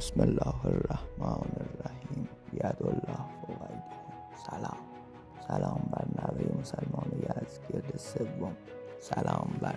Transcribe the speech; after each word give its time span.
بسم 0.00 0.20
الله 0.20 0.66
الرحمن 0.66 1.50
الرحیم. 1.60 2.28
ید 2.52 2.78
الله 2.80 3.22
فوق 3.40 3.62
سلام. 4.46 4.80
سلام 5.48 5.80
بر 5.92 6.06
نوه 6.18 6.60
مسلمان 6.60 7.08
یزگرد 7.22 7.96
سوم. 7.96 8.56
سلام 8.98 9.50
بر 9.60 9.74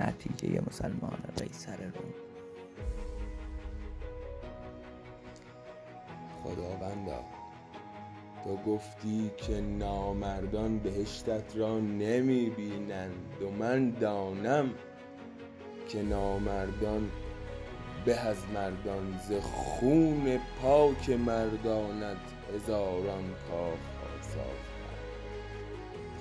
نتیجه 0.00 0.60
مسلمان 0.66 1.18
قیصر 1.36 1.76
روم. 1.76 2.12
خداوندا 6.44 7.20
تو 8.44 8.56
گفتی 8.56 9.30
که 9.36 9.60
نامردان 9.60 10.78
بهشتت 10.78 11.56
را 11.56 11.78
نمی 11.78 12.50
بینند 12.50 13.42
و 13.42 13.50
من 13.50 13.90
دانم 13.90 14.70
که 15.88 16.02
نامردان 16.02 17.10
به 18.06 18.16
از 18.16 18.36
مردان 18.54 19.20
ز 19.28 19.32
خون 19.42 20.38
پاک 20.62 21.10
مردانت 21.10 22.16
هزاران 22.54 23.24
کاخ 23.48 23.78
ساختند 24.20 24.66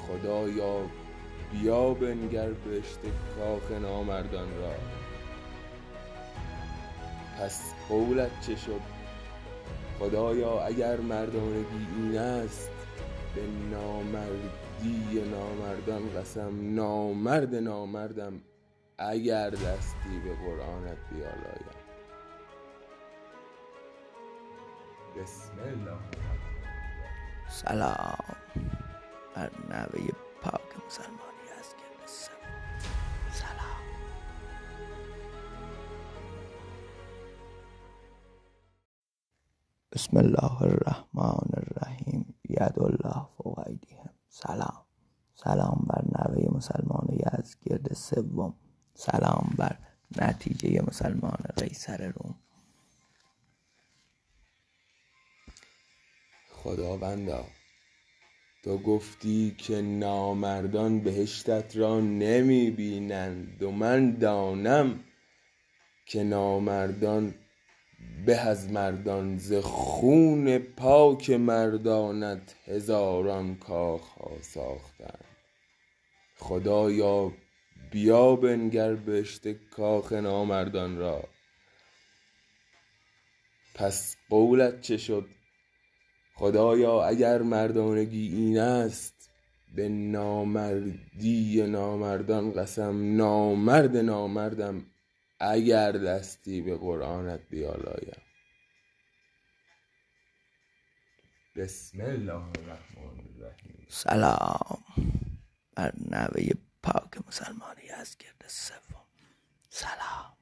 خدایا 0.08 0.86
بیا 1.52 1.94
بنگر 1.94 2.50
بهشت 2.50 3.00
کاخ 3.36 3.72
نامردان 3.72 4.48
را. 4.60 4.74
پس 7.40 7.62
قولت 7.90 8.32
چه 8.48 8.56
شد؟ 8.56 8.82
خدایا 10.00 10.62
اگر 10.62 10.98
مردانگی 10.98 11.88
این 11.98 12.18
است 12.18 12.70
به 13.36 13.42
نامردی 13.72 15.24
نامردان 15.32 16.10
قسم 16.22 16.76
نامرد 16.76 17.56
نامردم. 17.56 18.42
اگر 18.98 19.50
دستی 19.50 20.20
به 20.20 20.36
قرآنت 20.36 20.98
بیالایم. 21.12 21.76
بسم 25.18 25.60
الله. 25.60 26.00
سلام. 27.50 28.36
بر 29.36 29.52
نوه 29.70 30.08
پاک 30.42 30.86
مسلمانی 30.88 31.50
از 31.60 31.76
گرد 31.76 32.08
سلام. 33.32 33.82
بسم 39.92 40.18
الله 40.18 40.62
الرحمن 40.62 41.50
الرحیم. 41.54 42.36
ید 42.50 42.80
الله 42.80 43.28
فوق 43.38 43.60
ایدیهم. 43.68 44.10
سلام. 44.30 44.86
سلام 45.36 45.86
بر 45.90 46.04
نوه 46.06 46.58
مسلمان 46.58 47.08
یزگرد 47.10 47.94
سوم. 47.94 48.54
سلام 48.96 49.54
بر 49.58 49.78
نتیجه 50.22 50.82
مسلمان 50.88 51.38
قیصر 51.58 52.08
روم. 52.08 52.36
خداوندا 56.52 57.46
تو 58.64 58.78
گفتی 58.78 59.56
که 59.58 59.82
نامردان 59.82 61.00
بهشتت 61.00 61.78
را 61.78 62.00
نمی 62.00 62.72
بینند 62.72 63.64
و 63.64 63.72
من 63.72 64.12
دانم 64.12 65.00
که 66.06 66.24
نامردان 66.24 67.36
به 68.26 68.38
از 68.38 68.72
مردان 68.72 69.38
ز 69.38 69.54
خون 69.54 70.58
پاک 70.58 71.30
مردانت 71.30 72.56
هزاران 72.66 73.56
کاخ 73.56 74.08
ها 74.08 74.42
ساختند. 74.42 75.26
خدایا 76.38 77.32
بیا 77.96 78.36
بنگر 78.36 78.96
بهشت 78.96 79.48
کاخ 79.48 80.12
نامردان 80.14 80.98
را. 80.98 81.30
پس 83.76 84.16
قولت 84.30 84.82
چه 84.82 84.98
شد؟ 84.98 85.26
خدایا 86.34 87.04
اگر 87.04 87.42
مردانگی 87.42 88.28
این 88.36 88.60
است 88.60 89.30
به 89.76 89.90
نامردی 89.90 91.62
نامردان 91.68 92.52
قسم 92.52 93.16
نامرد 93.16 93.98
نامردم 93.98 94.86
اگر 95.40 95.92
دستی 95.92 96.62
به 96.62 96.78
قرآنت 96.78 97.50
بیالایم. 97.50 98.22
بسم 101.56 102.02
الله 102.02 102.34
الرحمن 102.34 103.20
الرحیم. 103.36 103.86
سلام. 103.88 104.84
بر 105.76 105.94
نوه 106.12 106.75
پاک 106.86 107.28
مسلمانی 107.28 107.90
از 107.90 108.18
گرد 108.18 108.46
سوم. 108.48 109.06
سلام. 109.70 110.38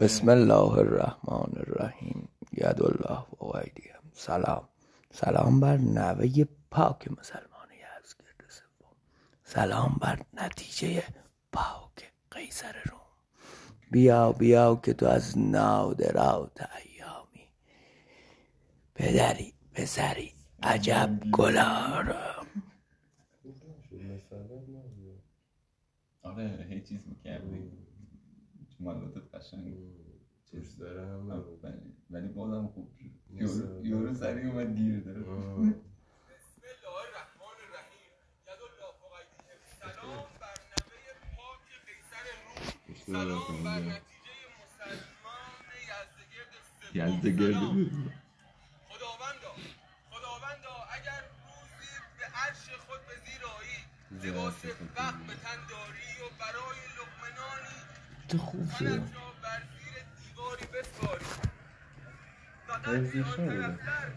بسم 0.00 0.28
الله 0.28 0.72
الرحمن 0.72 1.52
الرحیم. 1.56 2.28
ید 2.52 2.82
الله 2.82 3.20
و 3.40 3.62
سلام. 4.14 4.68
سلام 5.12 5.60
بر 5.60 5.76
نوه 5.76 6.44
پاک 6.70 7.08
مسلمانی 7.18 7.82
از 7.98 8.14
گرد 8.18 8.50
سوم. 8.50 8.96
سلام 9.44 9.96
بر 10.00 10.22
نتیجه 10.32 11.04
پاک 11.52 12.12
قیصر 12.30 12.76
روم. 12.90 13.00
بیا 13.90 14.32
بیا 14.32 14.80
که 14.84 14.94
تو 14.94 15.06
از 15.06 15.38
نادرات 15.38 16.68
ایامی. 16.84 17.48
پدری 18.94 19.54
پسری 19.74 20.34
عجب 20.62 21.10
گلارم. 21.32 22.46
آره 26.22 26.66
هی 26.70 26.80
چیز 26.80 27.08
می‌کردی. 27.08 27.70
جملاتت 28.78 29.34
قشنگ. 29.34 29.74
چیز 30.50 30.76
دارم. 30.78 31.30
ولی 32.10 32.28
بازم 32.28 32.66
خوب 32.66 32.88
شد. 32.98 33.10
یورو- 33.84 34.14
سریع 34.14 34.46
اومد 34.50 34.76
گیر 34.76 35.00
داره. 35.00 35.20
بسم 35.20 35.26
الله 35.32 37.00
الرحمن 37.06 37.56
الرحیم. 37.66 38.12
ید 38.46 38.60
الله 38.68 38.90
فوق 39.00 39.12
ایدیهم 39.12 39.60
سلام 39.80 40.26
بر 40.40 40.54
سلام 43.06 43.68
نتیجه 43.78 44.34
مسلمان 44.60 45.66
یزدگرد 45.90 46.52
سوم 46.80 46.92
یزدگرد 46.94 47.52
سلام. 47.52 47.76
خداوندا 48.88 49.52
خداوندا 50.10 50.74
اگر 50.96 51.20
روزی 51.46 51.92
به 52.18 52.24
عرش 52.40 52.64
خود 52.86 53.00
به 53.08 53.14
زیر 53.24 53.42
آیی 53.58 53.78
لباس 54.22 54.54
فقر 54.54 55.12
به 55.26 55.34
تن 55.34 55.60
داری 55.70 56.10
و 56.20 56.26
برای 56.40 56.78
لقمنانی 56.96 57.78
تو 58.28 58.38
خوب 58.38 58.68
تنت 58.78 59.14
را 59.14 59.32
بر 59.42 59.62
زیر 59.78 59.94
دیواری 60.20 60.66
بسپاری 60.66 61.24
فقط 62.66 63.00
زیان 63.00 63.36
طرفتر 63.36 64.10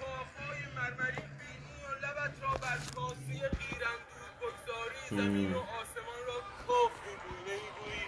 کاخهای 0.00 0.60
مرمری 0.76 1.22
بینی 1.38 1.76
و 1.84 2.06
لبت 2.06 2.42
را 2.42 2.50
بر 2.50 2.78
کاسه 2.94 3.48
قیراندود 3.48 4.32
بگذاری 4.40 5.00
زمین 5.10 5.54
و 5.54 5.58
آسمان 5.58 6.20
را 6.26 6.40
کاف 6.66 6.92
می‌گویی 7.06 7.58
نمی‌گویی 7.58 8.06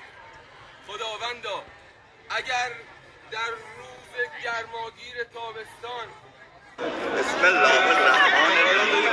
خداوندا 0.87 1.63
اگر 2.31 2.71
در 3.31 3.51
روز 3.51 4.13
گرماگیر 4.45 5.25
تابستان 5.35 6.09
بسم 7.19 7.45
الله 7.45 7.91
الرحمن 7.91 8.57
الرحیم 8.59 9.05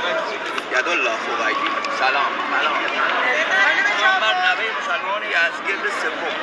ید 0.72 0.88
الله 0.88 1.46
ایدیهم 1.46 1.91
سلام. 2.02 2.32
سلام 2.58 2.74
بر 4.20 4.34
نوه 4.46 4.64
مسلمان 4.78 5.22
یزگرد 5.22 5.84
سوم. 6.02 6.34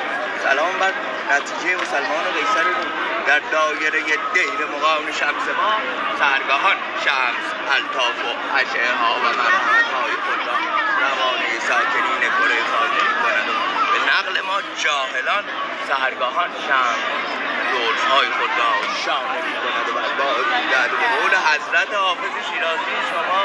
سلام 0.44 0.78
بر 0.80 0.92
نتیجه 1.30 1.76
مسلمان 1.82 2.24
قیصر 2.36 2.62
روم. 2.62 2.90
در 3.26 3.40
دایره 3.52 4.00
دیر 4.34 4.66
مقام 4.74 5.06
شمس 5.20 5.46
ما 5.58 5.72
سرگاهان 6.18 6.76
شمس 7.04 7.46
الطاف 7.76 8.18
و 8.26 8.56
اشعه 8.56 8.92
ها 9.00 9.14
و 9.14 9.26
مرحمت 9.40 9.88
های 9.94 10.14
خود 10.24 10.40
را 10.46 10.56
روانه 11.02 11.50
ساکنین 11.68 12.22
کره 12.36 12.60
خاکی 12.72 13.06
کند 13.22 13.46
به 13.92 13.98
نقل 14.12 14.46
ما 14.46 14.58
جاهلان 14.82 15.44
سهرگاهان 15.88 16.50
شمس 16.66 17.49
زلف 17.72 18.04
های 18.10 18.28
خود 18.38 18.52
را 18.60 18.72
شانه 19.04 19.38
می 19.46 19.54
کند 19.62 19.88
و 19.88 19.92
با 20.18 20.30
و 20.72 20.90
به 21.00 21.06
قول 21.14 21.34
حضرت 21.50 21.94
حافظ 21.94 22.34
شیرازی 22.48 22.96
شما 23.10 23.42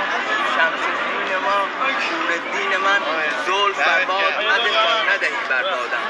شمس 0.56 0.83
دین 1.06 1.31
ما 1.45 1.60
شور 2.06 2.31
دین 2.54 2.77
من 2.77 3.01
زلف 3.48 3.77
بر 3.88 4.06
باد 4.06 4.33
مده 4.51 5.13
ندهی 5.13 5.42
بر 5.50 5.63
بادم 5.63 6.06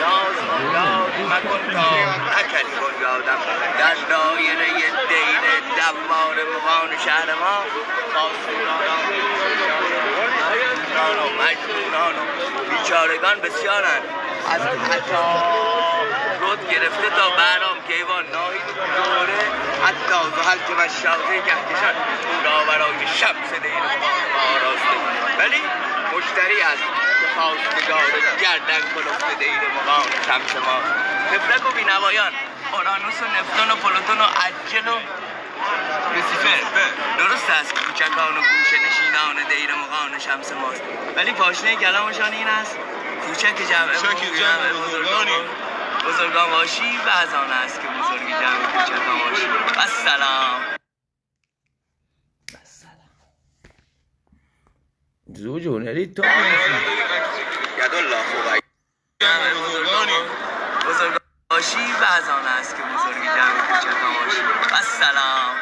ناز 0.00 0.36
بنیاد 0.50 1.12
مکن 1.32 1.72
تا 1.72 1.88
نکنی 2.34 2.74
بنیادم 2.80 3.40
در 3.78 3.94
دایره 4.10 4.70
دین 5.08 5.44
دوار 5.76 6.36
مغان 6.54 6.90
شهر 7.04 7.28
ما 7.34 7.56
خاصوران 8.14 9.14
و 11.18 11.26
مجنونان 11.42 12.14
و 12.14 12.24
بیچارگان 12.70 13.40
بسیارند. 13.40 14.02
از 14.50 14.60
حتی 14.60 15.14
رود 15.14 15.73
گرفته 16.70 17.10
تا 17.16 17.30
برام 17.30 17.78
کیوان 17.88 18.26
ناهید 18.26 18.66
دوره 18.96 19.40
حتی 19.86 20.18
زحل 20.36 20.58
که 20.68 20.74
مشاقه 20.74 21.40
کهکشان 21.46 21.94
او 22.28 22.44
را 22.44 22.64
برای 22.64 23.06
شمس 23.20 23.50
دین 23.62 23.84
آراسته. 24.54 24.96
ولی 25.38 25.62
مشتری 26.16 26.56
که 26.56 27.26
خواستگار 27.34 28.04
گردن 28.42 28.82
کلفت 28.94 29.38
دیر 29.38 29.60
مقام 29.76 30.06
شمس 30.26 30.56
ما. 30.56 30.78
تفلک 31.30 31.66
و 31.66 31.72
بینوایان 31.72 32.32
اورانوس 32.72 33.22
و 33.22 33.24
نفتون 33.24 33.70
و 33.70 33.76
پلوتون 33.76 34.20
و 34.20 34.24
عجل 34.24 34.88
و 34.88 34.98
لوسیفر. 36.14 36.62
درست 37.18 37.50
است 37.50 37.74
کوچکان 37.74 38.36
و 38.36 38.40
گوشه 38.40 38.76
نشینان 38.86 39.36
دیر 39.48 39.70
مقام 39.74 40.18
شمس 40.18 40.52
ماست. 40.52 40.82
ولی 41.16 41.32
پاشنه 41.32 41.76
کلامشان 41.76 42.32
این 42.32 42.48
است 42.48 42.76
کوچک 43.26 43.68
جمع 43.70 44.72
بزرگانی. 44.72 45.38
بزرگان 46.08 46.50
باشی 46.50 46.96
و 47.06 47.08
از 47.08 47.34
آن 47.34 47.50
است 47.50 47.80
که 47.80 47.86
بزرگ 47.86 48.28
جمع 48.28 48.72
کوچکان 48.72 49.18
باشی 49.18 49.46
و 49.76 49.86
سلام 50.04 50.76
زوج 55.26 55.66
هنری 55.66 56.06
بزرگانی. 56.06 56.24
بزرگ 60.88 61.20
باشی 61.50 61.76
و 61.76 62.04
از 62.04 62.28
آن 62.28 62.46
است 62.46 62.76
که 62.76 62.82
بزرگ 62.82 63.24
جمع 63.24 63.66
کوچکان 63.66 64.14
باشی 64.24 64.40
و 64.72 64.82
سلام 64.82 65.56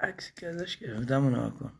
عکسی 0.00 0.32
که 0.36 0.48
ازش 0.48 0.76
گرفتم 0.76 1.24
اونها 1.24 1.50
کن. 1.50 1.73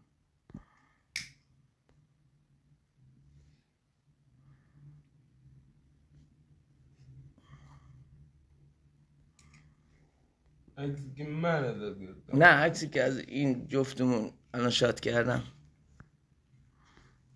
عکسی 10.78 11.14
که 11.16 11.24
من 11.24 11.64
ازت 11.64 11.98
گرفتم. 11.98 12.38
نه 12.38 12.46
عکسی 12.46 12.88
که 12.88 13.02
از 13.02 13.18
این 13.18 13.68
جفتمون 13.68 14.32
الان 14.54 14.70
شات 14.70 15.00
کردم. 15.00 15.42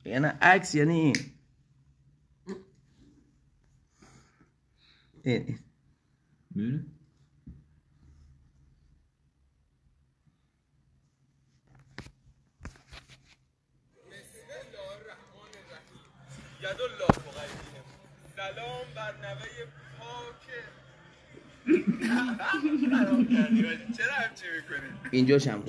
یعنی 0.04 0.26
عکس 0.26 0.74
یعنی 0.74 1.00
این. 1.00 1.16
این 5.24 5.58
این. 6.56 6.86
بسم 14.06 14.48
الله 14.50 14.92
الرحمن 14.96 15.52
الرحیم. 15.62 16.00
یدالله 16.60 17.06
فوق 17.06 17.36
ایدیهم 17.36 17.84
سلام 18.36 18.94
بر 18.94 19.16
نوه 19.16 19.46
پاک 19.98 20.46
چرا 23.96 24.14
همچی 24.14 24.46
می‌کنی؟ 24.56 24.88
اینجا 25.10 25.38
شم 25.38 25.62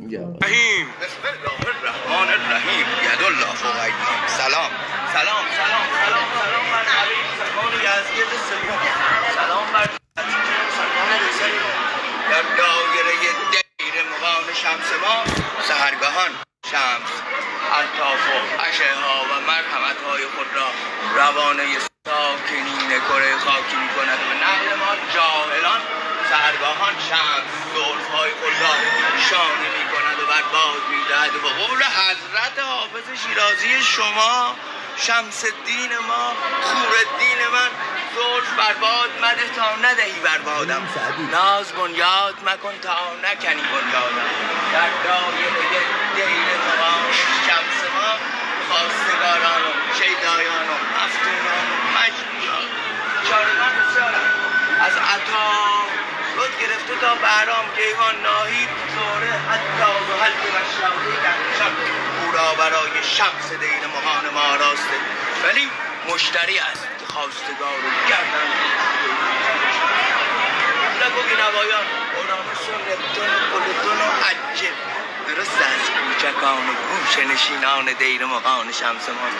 اینجا. 0.00 0.38
رحیم. 0.42 0.86
بسم 1.02 1.22
الله 1.32 1.58
الرحمن 1.72 2.28
الرحیم. 2.38 2.86
یدالله 3.08 3.52
فوق 3.54 3.78
ایدیهم 3.84 4.26
سلام. 4.26 4.70
سلام 5.18 5.44
سلام 5.58 5.86
سلام 6.02 6.26
سلام 6.42 6.64
بر 6.72 6.84
نبی 6.92 7.16
مسلمان 7.28 7.72
یزگرد 7.86 8.32
سلمان 8.50 8.82
سلام 9.40 9.66
بر 9.74 9.88
مسلمان 10.16 11.10
رسل 11.28 11.54
در 12.30 12.44
دایره 12.58 13.14
دیر 13.78 13.96
مقام 14.12 14.46
شمس 14.62 14.90
ما 15.02 15.16
سهرگاهان 15.68 16.30
شمس. 16.70 17.12
الطاف 17.80 18.28
و 18.28 18.40
ها 19.02 19.24
و 19.24 19.40
مرحمت 19.40 19.98
های 20.08 20.24
خود 20.26 20.46
را 20.54 20.68
روانه 21.14 21.64
ساکنین 22.06 22.90
کره 23.08 23.36
خاکی 23.36 23.76
می 23.76 23.88
کند 23.96 24.18
و 24.28 24.32
نقل 24.44 24.68
ما 24.78 24.92
جاهلان 25.14 25.80
سهرگاهان 26.30 26.94
شمس 27.08 27.52
زلف 27.74 28.08
های 28.14 28.30
خود 28.30 28.54
را 28.62 28.74
شانه 29.30 29.68
می 29.78 29.84
کند 29.92 30.20
و 30.20 30.26
بر 30.26 30.42
باد 30.52 30.82
می 30.90 31.04
دهد 31.08 31.34
و 31.44 31.48
قول 31.48 31.82
حضرت 31.82 32.58
حافظ 32.58 33.26
شیرازی 33.26 33.82
شما 33.82 34.56
شمس 34.96 35.44
الدین 35.44 35.98
ما 36.08 36.24
خور 36.62 36.94
الدین 37.04 37.40
من 37.52 37.70
زلف 38.14 38.50
بر 38.58 38.74
باد 38.80 39.10
مده 39.22 39.48
تا 39.56 39.76
ندهی 39.76 40.20
بر 40.24 40.38
بادم. 40.38 40.88
سعدی. 40.94 41.22
ناز 41.22 41.72
بنیاد 41.72 42.34
مکن 42.46 42.78
تا 42.82 42.96
نکنی 43.24 43.62
بنیادم 43.72 44.28
در 44.72 44.90
دایره 45.04 45.82
دیر 46.16 46.48
مقام 46.66 47.12
شمس 47.46 47.78
ما 47.94 48.10
خواستگاران 48.68 49.62
و 49.62 49.72
شیدایان 49.98 50.68
و 50.68 50.76
مفتونان 50.96 51.66
و 51.70 51.92
چارگان 53.28 53.72
بسیارم 53.78 54.30
از 54.80 54.96
عطا 54.96 55.50
رد 56.36 56.54
گرفته 56.60 56.94
تا 57.00 57.14
بهرام 57.14 57.66
گیهان 57.76 58.22
ناهید 58.22 58.68
زوره 58.94 59.32
حتی 59.48 59.90
و 60.08 60.12
و 60.12 60.60
شاهدی 60.78 61.16
درخشان 61.24 61.72
او 61.76 62.11
را 62.32 62.54
برای 62.54 62.90
شمس 63.02 63.48
دیر 63.60 63.86
مهان 63.94 64.34
ما 64.34 64.56
راسته 64.56 64.98
ولی 65.44 65.70
مشتری 66.08 66.58
است 66.58 66.86
که 67.00 67.06
خواستگار 67.06 67.78
و 67.78 68.08
گردن 68.08 68.48
لگو 71.00 71.22
بینوایان 71.22 71.86
اورانوس 72.16 72.68
و 72.68 72.72
نپتون 72.72 73.98
و 73.98 74.10
عجب. 74.24 75.02
درست 75.28 75.56
از 75.56 75.90
کوچکان 75.90 76.68
و 76.68 76.72
گوش 76.72 77.18
نشینان 77.18 77.92
دیر 77.98 78.24
مقان 78.24 78.72
شمس 78.72 79.08
ماست 79.08 79.36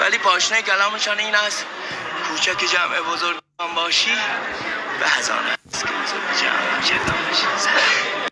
ولی 0.00 0.18
پاشنه 0.18 0.62
کلامشان 0.62 1.18
این 1.18 1.34
است 1.34 1.66
کوچک 2.28 2.64
جمع 2.72 3.00
بزرگان 3.00 3.74
باشی 3.74 4.18
از 5.18 5.30
آن 5.30 5.46
است 5.46 5.86
که 5.86 5.92
بزرگ 5.92 6.40
جمع 6.40 8.30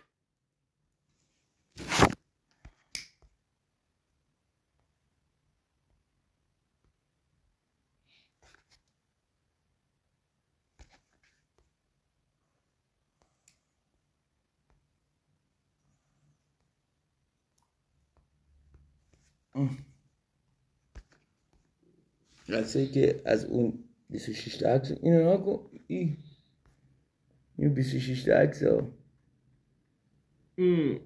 عکسایی 22.55 22.87
که 22.87 23.21
از 23.25 23.45
اون 23.45 23.83
26 24.09 24.55
تا 24.57 24.69
عکس 24.69 24.91
اینو 25.03 25.33
نکن 25.33 25.69
ای. 25.87 26.17
این 27.57 27.73
26 27.73 28.23
تا 28.23 28.33
عکس 28.33 28.63
ها. 28.63 28.91
ام. 30.57 30.99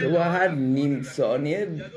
تو 0.00 0.10
با 0.10 0.22
هر 0.24 0.48
نیم 0.48 1.02
ثانیه 1.02 1.90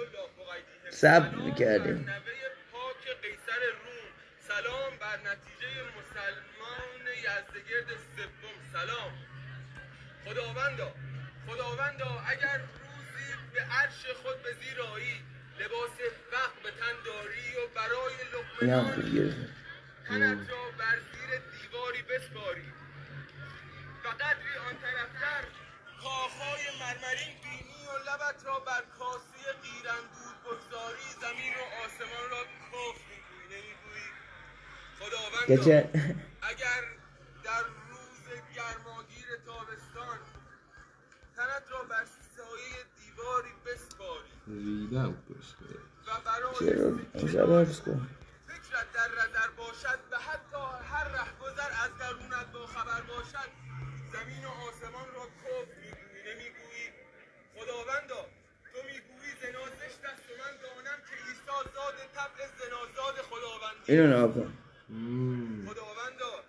سلام 0.89 1.45
می‌کردیم. 1.45 1.93
بر 1.95 2.01
نوه 2.01 2.33
پاک 2.71 3.03
قیصر 3.21 3.61
روم 3.77 4.07
سلام 4.47 4.91
بر 5.01 5.17
نتیجه 5.17 5.69
مسلمان 5.97 6.89
یزدگرد 7.17 7.97
سوم. 8.15 8.55
سلام. 8.73 9.11
خداوندا. 10.25 11.06
خداوندا 11.47 12.21
اگر 12.27 12.57
روزی 12.57 13.29
به 13.53 13.61
عرش 13.61 14.05
خود 14.23 14.43
به 14.43 14.53
زیر 14.53 14.81
آیی 14.81 15.23
لباس 15.59 15.95
فقر 16.31 16.59
به 16.63 16.71
تن 16.71 16.95
داری 17.05 17.49
و 17.57 17.67
برای 17.75 18.15
لقمه 18.33 18.67
تنت 20.07 20.49
را 20.49 20.71
بر 20.77 20.99
زیر 20.99 21.29
دیواری 21.51 22.01
بسپاری. 22.01 22.73
و 24.03 24.07
قدری 24.07 24.57
آن 24.67 24.75
طرفتر 24.81 25.43
کاخهای 26.03 26.63
مرمرین 26.79 27.33
بینی 27.43 27.81
و 27.87 28.09
لبت 28.09 28.45
را 28.45 28.59
بر 28.59 28.83
کاسه 28.99 29.43
قیراندود 29.63 30.37
بگذاری 30.45 31.09
زمین 31.21 31.53
و 31.53 31.63
آسمان 31.85 32.29
را 32.31 32.43
کف 32.43 32.97
می‌گویی. 33.09 33.47
نمی‌گویی؟ 33.53 34.11
خداوندا 34.99 35.55
گچه 35.55 35.89
اگر 36.41 36.83
در 37.43 37.63
روز 37.89 38.25
گرماگیر 38.55 39.27
تابستان 39.45 40.19
تنت 41.37 41.71
را 41.71 41.83
بر 41.83 42.05
سایه 42.37 42.79
دیواری 42.97 43.53
بسپاری. 43.65 44.33
ریدم 44.47 45.13
کشته. 45.29 45.65
و 46.07 46.09
برای 46.25 47.65
فکرت 48.47 48.87
در 48.93 49.09
نظر 49.21 49.49
باشد 49.57 49.99
و 50.11 50.17
حتی 50.17 50.63
هر 50.91 51.07
رهگذر 51.07 51.71
از 51.83 51.91
درونت 51.99 52.51
با 52.53 52.65
خبر 52.65 53.01
باشد 53.01 53.49
زمین 54.13 54.45
و 54.45 54.49
آسمان 54.49 55.07
را 55.15 55.25
کف 55.41 55.67
می‌گویی 55.81 56.21
نمی‌گویی. 56.27 56.87
خداوندا 57.55 58.21
تو 58.73 58.79
می‌گویی 58.87 59.31
زنا 59.41 59.65
زشت 59.79 60.05
است 60.05 60.23
و 60.29 60.33
من 60.41 60.53
دانم 60.63 60.99
که 61.07 61.15
عیسی 61.27 61.41
زاد 61.75 61.97
طبع 62.15 62.47
زنازاد 62.59 63.15
خداوندی 63.29 63.91
اینو 63.91 64.27
نکن 64.27 64.53
خداوندا 65.67 66.43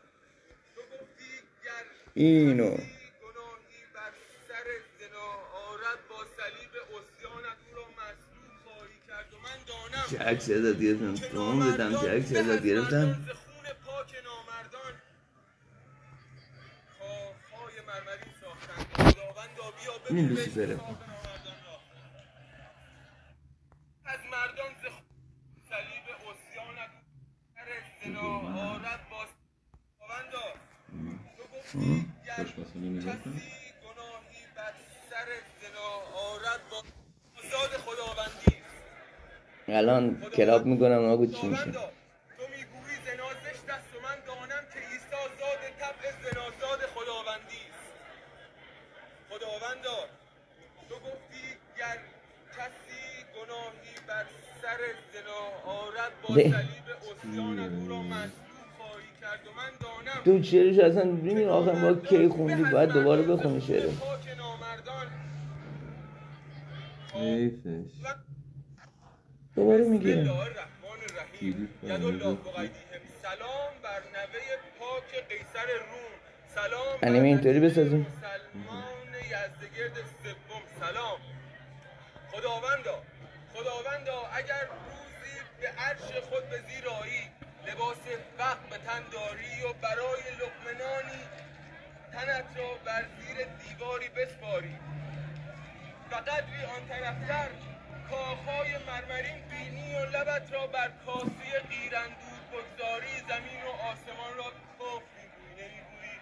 تو 0.75 0.81
گفتی 0.81 1.31
گر 1.65 1.85
اینو. 2.15 2.77
جک 10.11 10.41
شداد 10.47 10.83
گرفتم. 10.83 11.15
دوم 11.15 11.73
بدم 11.73 11.93
جک 11.93 12.27
شداد 12.29 12.67
گرفتم. 12.67 13.27
این 20.11 20.27
دوستی 20.27 20.51
بره؟ 20.51 20.75
کن 20.77 21.08
مصلوب 58.03 58.69
خواهی 58.79 59.05
کرد 59.21 59.47
و 59.47 59.51
من 59.57 59.71
دانم 59.81 60.25
تو 60.25 60.43
شعرش 60.43 60.79
اصلا 60.79 61.11
ببینی 61.11 61.45
آخر 61.45 61.73
با 61.73 61.95
کی 61.95 62.29
خوندی 62.29 62.65
باید 62.73 62.91
دوباره 62.91 63.23
بخونی 63.23 63.61
شعر. 63.61 63.87
پاک 63.87 64.39
نامردان. 64.39 65.07
حیفش. 67.15 68.28
دوباره 69.59 69.83
بسم 69.83 69.91
میگه. 69.91 70.11
الله 70.11 70.41
الرحمن 70.41 71.01
الرحیم. 71.09 71.39
دیدی؟ 71.41 71.69
یدالله 71.83 72.35
بقیدیهم 72.35 73.03
سلام 73.23 73.73
بر 73.83 74.03
نوه 74.17 74.41
پاک 74.79 75.11
قیصر 75.31 75.69
روم. 75.91 76.13
سلام 76.55 76.99
انیمه 77.03 77.29
اینطوری 77.29 77.61
بسازیم. 77.61 78.07
مسلمان 78.07 79.13
یزدگرد 79.35 79.97
سوم. 80.23 80.63
سلام. 80.81 81.21
خداوندا 82.33 82.97
خداوندا 83.55 84.19
اگر 84.41 84.65
روزی 84.91 85.37
به 85.61 85.69
عرش 85.69 86.09
خود 86.29 86.45
به 86.51 86.59
زیر 86.69 86.89
آیی 86.89 87.23
لباس 87.67 88.03
فقر 88.39 88.67
به 88.71 88.79
تن 88.87 89.03
داری 89.13 89.55
و 89.67 89.73
برای 89.83 90.23
لقمنانی 90.41 91.23
تنت 92.13 92.49
را 92.59 92.71
بر 92.85 93.05
زیر 93.19 93.37
دیواری 93.61 94.09
بسپاری. 94.17 94.77
و 96.11 96.15
قدری 96.15 96.63
آن 96.75 96.83
طرفتر 96.89 97.49
کاخهای 98.11 98.71
مرمرین 98.87 99.41
بینی 99.51 99.95
و 99.95 99.99
لبت 99.99 100.53
را 100.53 100.67
بر 100.67 100.91
کاسه 101.07 101.49
قیراندود 101.71 102.43
بگذاری 102.53 103.15
زمین 103.29 103.63
و 103.67 103.71
آسمان 103.91 104.33
را 104.37 104.45
کف 104.79 105.03
می‌گویی 105.17 105.55
نمی‌گویی 105.61 106.19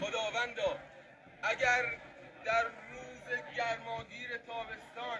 خداوندا 0.00 0.78
اگر 1.42 1.82
در 2.44 2.62
روز 2.62 3.38
گرماگیر 3.56 4.30
تابستان 4.46 5.18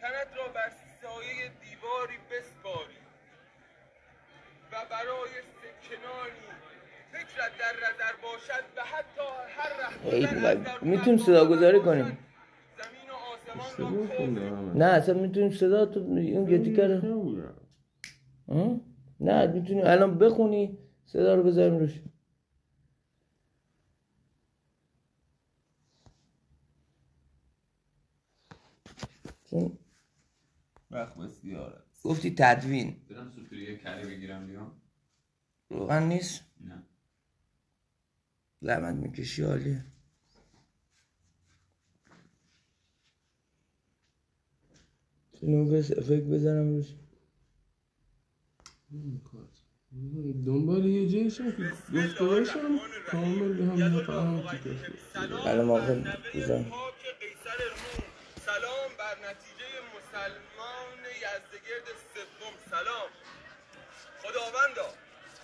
تنت 0.00 0.36
را 0.36 0.48
بر 0.48 0.70
سایه 1.02 1.48
دیواری 1.48 2.18
بسپاری 2.30 2.96
و 4.72 4.74
برای 4.90 5.30
سکنانی 5.60 6.46
فکرت 7.12 7.52
در 7.58 7.74
نظر 7.76 8.14
باشد 8.22 8.64
و 8.76 8.78
حتی 8.82 9.28
هر 9.56 9.70
درونت 10.10 10.82
می‌تونیم 10.82 11.18
صدا 11.18 11.46
گذاری 11.46 11.80
کنیم. 11.80 12.04
زمین 12.04 13.10
و 13.10 13.14
آسمان 13.14 13.34
را 13.34 13.34
اشتباه 13.34 13.34
کف 13.34 13.34
خونده 13.34 13.34
احمد. 13.34 13.40
نه 14.74 14.84
اصلا 14.84 15.20
می‌تونیم 15.20 15.50
صدا 15.50 15.86
تو 15.86 16.00
اون 16.00 16.44
گتی 16.44 16.76
کرده 16.76 17.06
نبودم. 17.06 17.54
ها؟ 18.48 18.80
نه 19.20 19.46
می‌تونی 19.46 19.82
الان 19.82 20.18
بخونی 20.18 20.78
صدا 21.04 21.34
رو 21.34 21.42
بذاریم 21.42 21.78
روش. 21.78 22.00
وقت 30.90 31.14
بسیار 31.14 31.72
است. 31.72 32.02
گفتی 32.02 32.34
تدوین. 32.38 32.96
برم 33.10 33.30
سوپری 33.30 33.78
کره 33.78 34.06
بگیرم 34.06 34.46
بیام. 34.46 34.72
روغن 35.68 36.02
نیست؟ 36.02 36.44
نه. 36.60 36.82
زحمت 38.60 38.94
می‌کشی 38.94 39.42
عالیه. 39.42 39.84
اینو 45.46 45.64
بس 45.70 45.90
افکت 45.90 46.26
بزنم 46.32 46.68
روش. 46.76 46.86
دنبال 50.46 50.84
یه 50.86 51.08
جایشم 51.08 51.50
که 51.52 51.62
گفته 51.94 52.24
باشم 52.24 52.78
کامل 53.10 53.52
به 53.52 53.64
هم 53.64 54.02
فهم 54.06 54.42
تو 55.28 55.48
الان 55.48 55.64
موقع 55.64 55.94
بزن. 56.34 56.62
پاک 56.62 57.02
قیصر 57.20 57.58
روم. 57.74 58.04
سلام 58.46 58.90
بر 58.98 59.16
نتیجه 59.28 59.68
مسلمان 59.94 60.98
یزدگرد 61.22 61.86
سوم. 62.14 62.54
سلام. 62.70 63.08
خداوندا 64.22 64.88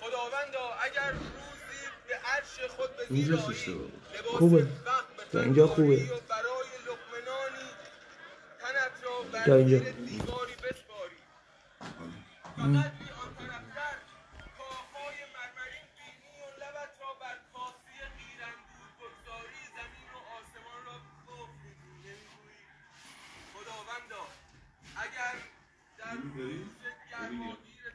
خداوندا 0.00 0.64
اگر 0.84 1.10
روزی 1.12 1.82
به 2.08 2.14
عرش 2.14 2.70
خود 2.70 2.90
به 2.96 3.04
زیر 3.14 3.16
اینجا 3.18 3.46
آیی 3.46 3.56
اشتباه. 3.56 3.88
لباس 4.18 4.34
خوبه. 4.38 4.66
اینجا 5.34 5.66
خوبه. 5.66 5.96
و 5.96 6.20
برای 6.32 6.70
لقمنانی 6.86 7.61
تا 9.46 9.54
اینجا. 9.56 9.80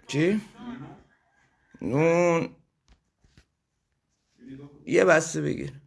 چی؟ 0.08 0.42
نون 1.82 2.56
یه 4.86 5.06
بسته 5.06 5.42
بگیر 5.42 5.82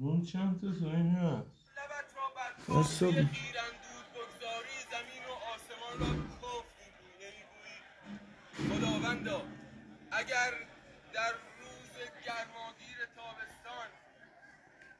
اون 0.00 0.22
چند 0.22 0.60
تا 0.60 0.72
سوی 0.72 0.90
هست 0.90 1.59
لبت 2.68 2.70
را 2.70 2.76
بر 2.76 2.76
راست 2.76 2.98
کاسه 2.98 2.98
صبح. 2.98 3.10
قیراندود 3.10 4.06
بگذاری 4.14 4.76
زمین 4.90 5.24
و 5.28 5.32
آسمان 5.32 5.94
را 6.00 6.06
کف 6.06 6.64
می‌گویی 6.78 7.16
نمی‌گویی 7.20 7.80
خداوندا 8.68 9.42
اگر 10.12 10.52
در 11.12 11.32
روز 11.32 11.94
گرماگیر 12.26 12.98
تابستان 13.16 13.88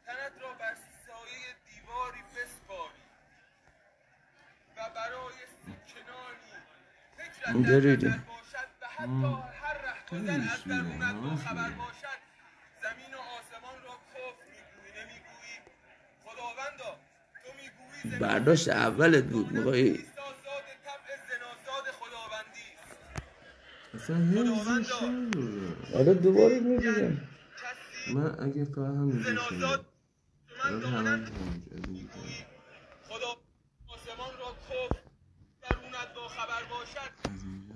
تنت 0.06 0.42
را 0.42 0.52
بر 0.54 0.74
سایه 1.06 1.54
دیواری 1.66 2.22
بسپاری 2.22 3.04
و 4.76 4.90
برای 4.94 5.34
سکنانی 5.62 6.54
فکرت 7.16 7.96
در 7.96 8.18
باشد 8.18 8.70
و 8.82 8.86
حتی 8.86 9.42
هر 9.62 9.74
رهگذر 9.74 10.52
از 10.52 10.64
درونت 10.64 11.14
با 11.14 11.36
خبر 11.36 11.70
باشد 11.70 12.20
زمین 12.82 13.14
و 13.14 13.18
آسمان 13.18 13.82
را 13.82 13.90
کف 14.14 14.36
می‌گویی 14.46 14.92
نمی‌گویی؟ 15.04 15.56
خداوندا 16.24 16.98
برداشت 18.20 18.68
اولت 18.68 19.24
بود 19.24 19.52
می‌خوای 19.52 19.98
اصلا 23.94 24.16
حالا 25.94 26.12
دوباره 26.14 26.60
می‌گیرم 26.60 27.28
کسی 27.56 28.14
من 28.14 28.40
اگه 28.40 28.64
فهم 28.64 29.10
زنازاد 29.10 29.86
من 30.64 30.74
من 30.74 30.84
همونجا 30.84 32.10
خدا 33.08 33.36
آسمان 33.88 34.32
را 34.38 34.50
کف 34.68 34.92
درونت 35.62 36.14
با 36.16 36.28
خبر 36.28 36.62
باشد 36.70 37.12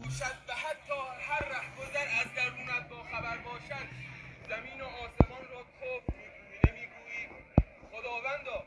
باشد 0.02 0.37
و 0.49 0.52
حتی 0.52 0.99
هر 1.28 1.45
رهگذر 1.54 2.07
از 2.21 2.28
درونت 2.37 2.88
با 2.90 3.02
خبر 3.12 3.38
باشد 3.38 3.87
زمین 4.49 4.81
و 4.81 4.85
آسمان 4.85 5.45
را 5.52 5.62
کف 5.81 6.04
می‌گویی 6.16 6.59
نمی‌گویی 6.64 7.26
خداوندا 7.93 8.59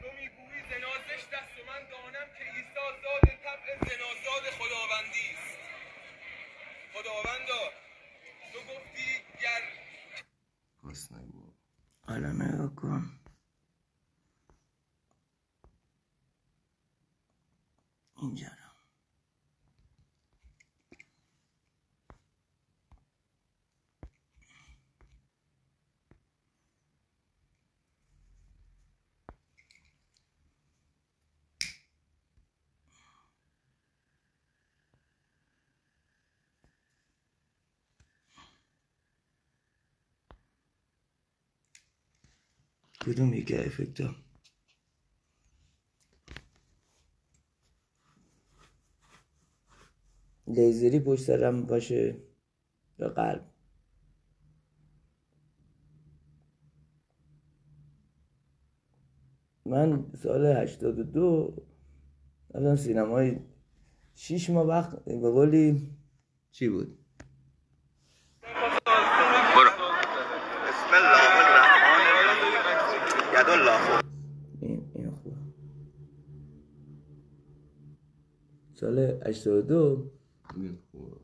تو 0.00 0.06
می‌گویی 0.20 0.35
زنا 0.70 0.92
زشت 1.08 1.34
است 1.34 1.60
و 1.60 1.64
من 1.66 1.82
دانم 1.90 2.28
که 2.38 2.44
عیسی 2.44 2.74
زاد 3.02 3.22
طبع 3.44 3.78
زنازاد 3.78 4.44
خداوندی 4.58 5.26
است. 5.34 5.58
خداوندا 6.94 7.72
تو 8.52 8.58
گفتی 8.58 9.08
گر 9.42 9.62
حالا 12.08 12.32
نگاه 12.32 12.74
کن 12.74 13.20
اینجا. 18.16 18.55
کدوم 43.06 43.34
یکی 43.34 43.56
افکت 43.56 44.00
ها 44.00 44.14
لیزری 50.46 51.00
پشت 51.00 51.24
سرم 51.24 51.66
باشه 51.66 52.16
یا 52.98 53.08
قلب؟ 53.08 53.44
من 59.66 60.12
سال 60.22 60.46
هشتاد 60.46 60.98
و 60.98 61.02
دو 61.02 61.56
رفتم 62.54 62.76
سینمای 62.76 63.36
شیش 64.14 64.50
ماه 64.50 64.66
وقت 64.66 65.04
به 65.04 65.30
قولی 65.30 65.90
چی 66.50 66.68
بود 66.68 66.98
برو 68.42 69.70
بسم 70.66 70.92
الله 70.94 71.30
الرحمن 71.40 72.06
الرحیم 72.18 72.96
ید 73.34 73.45
الله 73.56 73.80
این 74.60 74.90
این 74.94 75.10
خوبه 75.10 75.36
سال 78.74 78.98
هشتاد 79.26 79.56
و 79.56 79.62
دو. 79.62 80.10
این 80.56 80.78
خوبه 80.90 81.16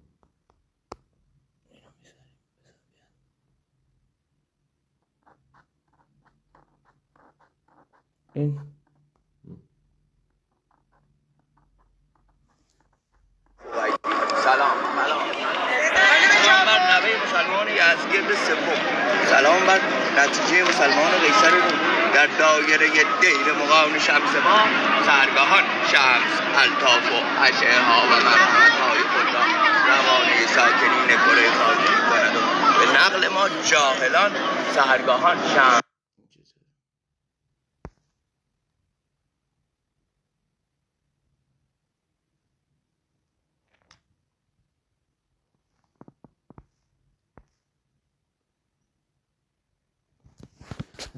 این 8.34 8.60
سلام 14.44 14.76
سلام 15.04 15.26
بر 16.66 16.80
نوه 16.92 17.24
مسلمان 17.24 17.68
یزگرد 17.68 18.34
سوم 18.34 18.80
سلام 19.26 19.66
بر 19.66 19.80
نتیجه 20.18 20.62
مسلمان 20.68 21.10
قیصر 21.10 21.50
روم 21.50 21.92
در 22.14 22.26
دایره 22.26 22.86
مقام 23.82 23.98
شمس 23.98 24.34
ما 24.44 24.60
سرگاهان 25.06 25.64
شمس 25.92 26.40
الطاف 26.62 27.12
و 27.12 27.42
اشعه 27.42 27.80
ها 27.82 28.02
و 28.06 28.10
مرحمت 28.10 28.72
های 28.72 28.98
خود 28.98 29.34
را 29.34 29.44
روانه 29.88 30.46
ساکنین 30.46 31.08
کره 31.08 31.50
خاکی 31.50 31.94
کند 32.10 32.32
به 32.78 32.98
نقل 33.00 33.28
ما 33.28 33.48
جاهلان 33.70 34.32
سهرگاهان 34.74 35.36
شمس 35.54 35.82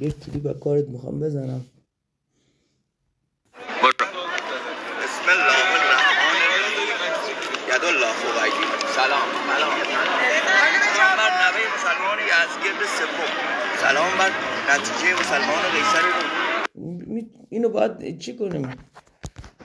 یک 0.00 0.20
کلیپ 0.20 0.60
کارت 0.60 0.88
می‌خوام 0.88 1.20
بزنم 1.20 1.66
برو 3.82 3.92
بسم 5.02 5.28
الله 5.28 5.44
الرحمن 5.44 5.80
الرحیم 5.86 7.38
ید 7.68 7.84
الله 7.84 8.12
خوبیدی 8.12 8.66
سلام 8.96 9.28
سلام 9.56 9.72
سلام 10.96 11.16
بر 11.18 11.32
نوه 11.42 11.62
مسلمان 11.76 12.18
یزگرد 12.18 12.86
سوم 12.98 13.30
سلام 13.82 14.18
بر 14.18 14.30
نتیجه 14.70 15.20
مسلمان 15.20 15.62
قیصر 15.74 16.02
روم 16.74 17.04
می- 17.06 17.30
اینو 17.54 17.68
باید 17.68 18.18
چی 18.18 18.36
کنیم؟ 18.36 18.68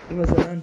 این 0.10 0.20
مثلا 0.20 0.62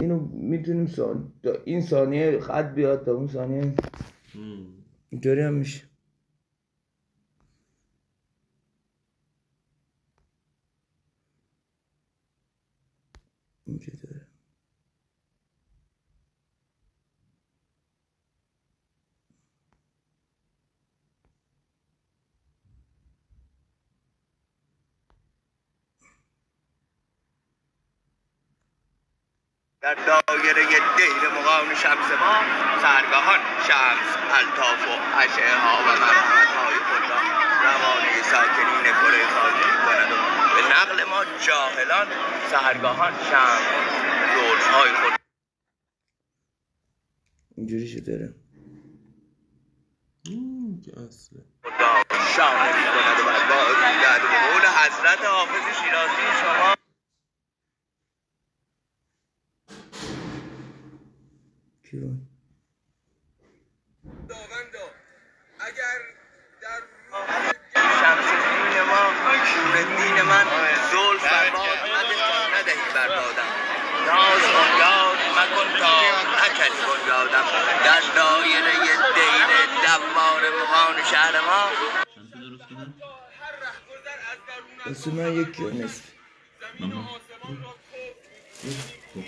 اینو 0.00 0.18
می‌تونیم 0.32 0.86
سان... 0.86 1.32
تا 1.42 1.52
این 1.64 1.80
ثانیه 1.80 2.40
خط 2.40 2.74
بیاد 2.74 3.04
تا 3.04 3.12
اون 3.12 3.28
ثانیه. 3.28 3.74
اینطوری 5.10 5.40
هم 5.40 5.54
میشه. 5.54 5.84
این 13.66 13.78
چطوره 13.78 14.26
در 29.80 29.94
دایره 29.94 30.62
دیر 30.96 31.28
مقام 31.28 31.74
شمس 31.74 32.10
ما 32.20 32.36
سرگاهان 32.82 33.40
شمس 33.68 34.10
الطاف 34.38 34.88
و 34.88 35.18
اشعه 35.18 35.56
ها 35.58 35.78
و 35.82 35.86
مرحمت 35.86 36.48
های 36.48 36.74
خود 36.74 37.10
را 37.10 37.16
روانه 37.64 38.22
ساکنین 38.22 38.92
کره 38.92 39.26
خاکی 39.26 39.70
کند 39.86 40.12
و 40.12 40.16
به 40.54 40.62
نقل 40.74 41.04
ما 41.04 41.24
جاهلان 41.46 42.06
سهرگاهان 42.50 43.12
شمس 43.12 43.68
زلف 44.34 44.66
های 44.70 44.90
خود. 44.90 45.20
اینجوری 47.56 47.86
این 50.24 50.82
که 50.84 50.92
اصله. 51.00 51.44
را 51.64 52.04
شامل 52.36 52.72
کند 52.72 53.20
و 53.20 53.24
بر 53.24 54.18
قول 54.18 54.62
حضرت 54.66 55.24
حافظ 55.24 55.82
شیرازی 55.82 56.22
شما 56.42 56.78
کی 61.90 61.96
بود؟ 61.96 62.20
خداوندا 64.04 64.84
اگر 65.60 65.98
در 66.62 66.80
شمس 67.74 68.28
دین 68.44 68.82
ما 68.82 69.02
شور 69.44 69.97
دین 70.08 70.22
من 70.22 70.44
زلف 70.90 71.24
بر 71.32 71.50
باد 71.50 71.78
ندهی 71.96 72.24
ندهی 72.54 72.84
بر 72.94 73.08
بادم 73.08 73.50
ناز 74.06 74.42
کن 74.54 74.70
یاد 74.80 75.18
مکن 75.36 75.68
تا. 75.78 75.94
نکردی 76.44 76.80
بنیادم 76.88 77.46
در 77.84 78.02
دایره 78.16 78.76
دیر 79.14 79.50
دوار 79.84 80.42
مقام 80.60 80.96
شهر 81.10 81.34
ما. 81.40 81.64
واسه 84.86 85.10
من 85.10 85.32
یکی 85.32 85.64
و 85.64 85.70
تو 89.14 89.22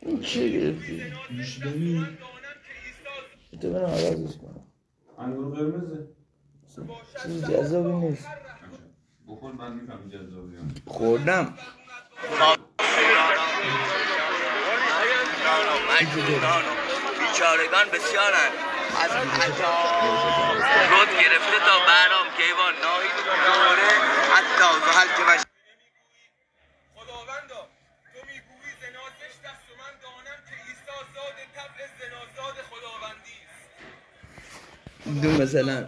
این 0.00 0.20
چیه 0.22 0.48
گرفتی؟ 0.48 1.12
نوشیدنی 1.30 2.18
تو 3.62 3.72
برم 3.72 3.84
عوضش 3.84 4.36
کنم 4.36 4.66
انگور 5.18 5.56
قرمزه. 5.56 6.08
چیز 7.22 7.50
جذابی 7.50 7.92
نیست. 7.92 8.28
بخور 9.28 9.52
من 9.52 9.72
می‌فهمی 9.72 10.10
جذابی 10.10 10.56
هم 10.56 10.74
خوردم. 10.86 11.58
و 12.40 12.42
و 16.42 16.44
بیچارگان 17.20 17.86
بسیارند. 17.92 18.52
از 19.02 19.10
رد 20.92 21.10
گرفته 21.22 21.58
تا 21.66 21.76
برام 21.88 22.26
کیوان 22.36 22.74
ناهید. 22.82 23.16
دوره 23.46 23.90
حتی 24.34 24.68
زحل 24.86 25.06
که 25.06 25.12
خداوندا 26.94 27.60
تو 28.12 28.18
می‌گویی 28.26 28.72
زنازش 28.82 29.32
دست 29.44 29.66
و 29.70 29.72
من 29.82 29.94
دانم 30.02 30.38
که 30.48 30.54
عیسی 30.66 30.94
زاد 31.14 31.36
طبع 31.54 31.80
زنازاد 32.00 32.56
خداوندی 32.70 33.36
است. 33.48 33.62
دو 35.22 35.30
مثلا 35.42 35.78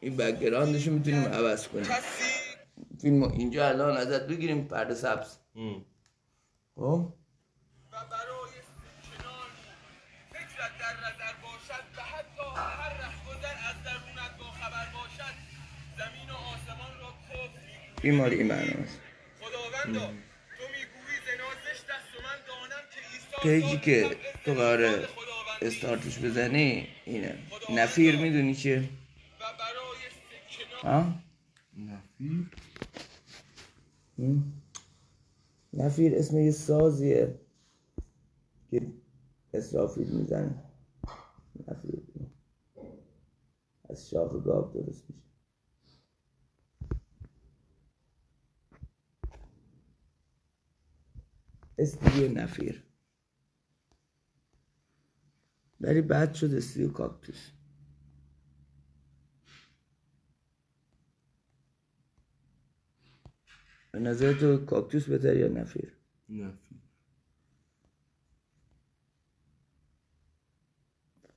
این 0.00 0.12
بکگراندشو 0.16 0.90
می‌تونیم 0.90 1.24
عوض 1.24 1.68
کنیم. 1.68 1.84
کسی 1.84 2.43
فیلم 3.04 3.24
رو 3.24 3.32
اینجا 3.32 3.68
الان 3.68 3.96
ازت 3.96 4.26
بگیریم 4.26 4.64
پرده 4.64 4.94
سبز. 4.94 5.36
خب؟ 6.74 7.12
و 7.92 7.96
برای 8.10 8.54
کنار 9.04 9.48
فکرت 10.30 10.72
در 10.78 10.96
نظر 10.96 11.34
باشد 11.42 11.84
و 11.96 12.00
حتی 12.00 12.46
هر 12.56 12.88
رهگذر 12.88 13.56
از 13.68 13.76
درونت 13.84 14.38
با 14.38 14.44
خبر 14.44 14.86
باشد 14.94 15.34
زمین 15.98 16.30
و 16.30 16.34
آسمان 16.34 17.00
را 17.00 17.14
کفر 17.28 17.58
می‌گویی 18.02 18.02
این 18.02 18.14
مال 18.14 18.30
این 18.30 18.46
معناست 18.46 19.00
خداوندا 19.40 20.06
تو 20.06 20.64
می‌گویی 20.74 21.18
زنازش 21.26 21.80
دست 21.80 22.10
و 22.14 22.22
من 22.22 22.38
دانم 22.48 22.84
که 22.94 23.00
عیسی 23.12 23.60
پیجی 23.70 23.78
که 23.78 24.16
تو 24.44 24.54
قراره. 24.54 25.08
استارتش 25.62 26.18
بزنی 26.18 26.88
اینه. 27.04 27.38
نفیر 27.70 28.16
می‌دونی 28.16 28.54
کنار 28.54 28.88
ها؟ 30.82 31.12
نفی 31.76 32.28
هم؟ 32.28 32.50
نفیر 35.72 36.14
اسم 36.14 36.38
یه 36.38 36.50
سازیه 36.50 37.40
که 38.70 38.92
اسرافیل 39.54 40.10
می‌زنه. 40.10 40.64
نفیر. 41.68 42.02
از 43.90 44.10
شاخ 44.10 44.32
گاب 44.44 44.74
درست 44.74 45.04
میشه. 45.10 45.22
استودیو 51.78 52.32
نفیر. 52.32 52.84
ولی 55.80 56.00
بعد 56.00 56.34
شد 56.34 56.54
استودیو 56.54 56.92
کاکتوس. 56.92 57.53
به 63.94 64.00
نظر 64.00 64.32
تو 64.32 64.64
کاکتوس 64.64 65.08
بهتر 65.08 65.36
یا 65.36 65.48
نفیر 65.48 65.96
نفی 66.28 66.80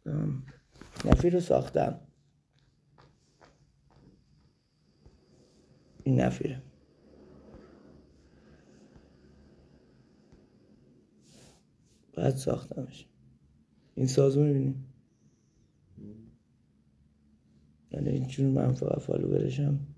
آم. 0.06 0.44
نفیر 1.06 1.34
رو 1.34 1.40
ساختم. 1.40 2.00
این 6.04 6.22
نفیره 6.22 6.62
بعد 12.14 12.36
ساختمش. 12.36 13.08
این 13.96 14.08
ساز 14.08 14.38
رو 14.38 14.44
می‌بینی؟ 14.44 14.76
یعنی 17.92 18.10
اینجور 18.10 18.48
من 18.48 18.74
فقط 18.74 19.00
فالو 19.00 19.28
برشم 19.28 19.97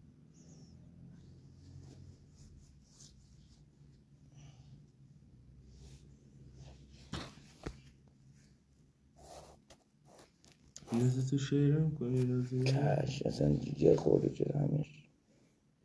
نزد 10.93 11.30
تو 11.30 11.38
شعر 11.38 11.80
می‌کنی 11.80 12.28
رازی 12.28 12.60
کش 12.63 13.23
اصلا 13.23 13.56
جیگر 13.56 13.95
خورده 13.95 14.36
شده 14.36 14.60
همش. 14.60 15.10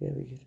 بیا 0.01 0.11
بگیر. 0.15 0.47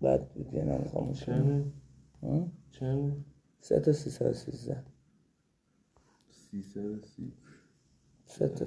بعد 0.00 0.34
بود 0.34 0.54
یه 0.54 0.64
نم 0.64 0.84
خاموش 0.88 1.24
کنم؟ 1.24 1.72
چنده؟ 2.72 3.16
سه 3.60 3.80
تا 3.80 3.92
سی 3.92 4.10
سال 4.10 4.32
سیزده. 4.32 4.84
سی 6.30 6.62
سر 6.62 7.00
سی. 7.00 7.32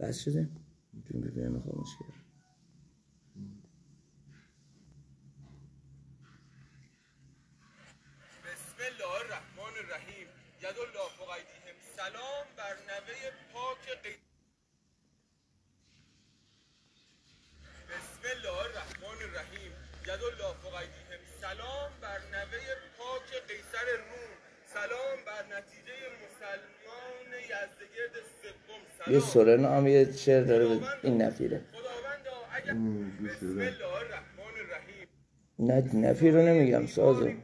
بس 0.00 0.18
شده؟ 0.18 0.48
جون 1.04 1.20
ببینم 1.20 1.60
خاموش 1.60 1.88
کرد 1.98 2.24
بسم 8.44 8.78
الله 8.90 9.20
الرحمن 9.20 9.74
الرحیم. 9.84 10.28
ید 10.62 10.78
الله 10.78 11.08
فوق 11.18 11.30
ایدیهم 11.30 11.76
سلام 11.96 12.46
بر 12.56 12.74
نوه 12.90 13.30
پاک 13.52 14.02
قی... 14.02 14.14
بسم 17.88 18.22
الله 18.36 18.58
الرحمن 18.66 19.18
الرحیم 20.04 20.14
ید 20.14 20.24
الله 20.24 20.54
فوق 20.62 20.74
ایدیهم 20.74 21.20
سلام 21.40 21.90
بر 22.00 22.20
نوه 22.32 22.58
پاک 22.98 23.28
قیصر 23.48 23.86
روم. 23.96 24.32
سلام 24.74 25.16
بر 25.26 25.42
نتیجه 25.56 25.92
مسلمان 26.22 27.28
یزدگرد 27.42 28.14
سوم. 28.42 28.82
یه 29.14 29.20
سلام 29.20 29.22
سورنا 29.30 29.76
هم 29.76 29.86
یه 29.86 30.12
شعر 30.12 30.42
داره 30.42 30.66
به 30.66 30.80
این 31.02 31.22
نفیره. 31.22 31.60
بسم 31.60 31.66
الله 33.46 33.86
الرحمن 33.86 34.54
الرحیم. 34.58 35.08
نه 35.58 35.94
نفیر 36.10 36.34
رو 36.34 36.42
نمیگم 36.42 36.86
برای 36.86 37.36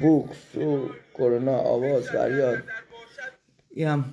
بوکس 0.00 0.54
و 0.54 0.90
کرونا 1.14 1.58
آواز 1.58 2.08
فریاد. 2.08 2.62
این 3.70 3.88
هم. 3.88 4.12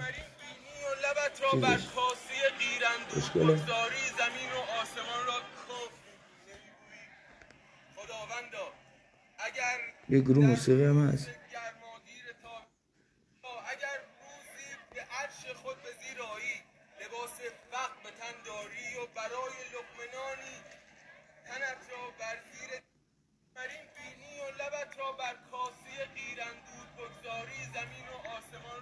چیزش. 1.52 1.88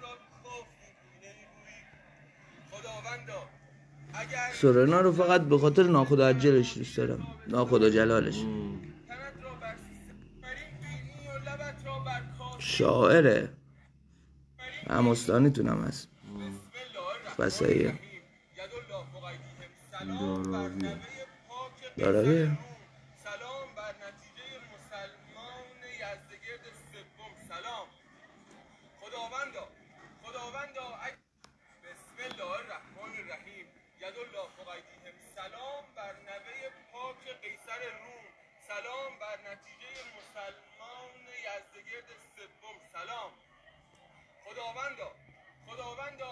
را 0.02 0.18
کف 0.34 0.68
نمی‌گویی؟ 1.22 1.82
خداوندا 2.70 3.48
اگر 4.14 4.52
سورنا 4.54 5.00
رو 5.00 5.12
فقط 5.12 5.40
به 5.40 5.58
خاطر 5.58 5.82
ناخدا 5.82 6.28
عجلش 6.28 6.78
دوست 6.78 6.96
دارم. 6.96 7.26
ناخدا 7.46 7.90
جلالش 7.90 8.38
شاعره. 12.58 13.52
همستانیتونم 14.90 15.84
هست. 15.84 16.08
قیصر 37.42 37.80
روم 38.02 38.24
سلام 38.68 39.18
بر 39.20 39.38
نتیجه 39.50 39.88
مسلمان 40.16 40.71
یزدگرد 41.42 42.08
سوم 42.60 42.76
سلام. 42.92 43.32
خداوندا. 44.44 45.10
خداوندا 45.66 46.30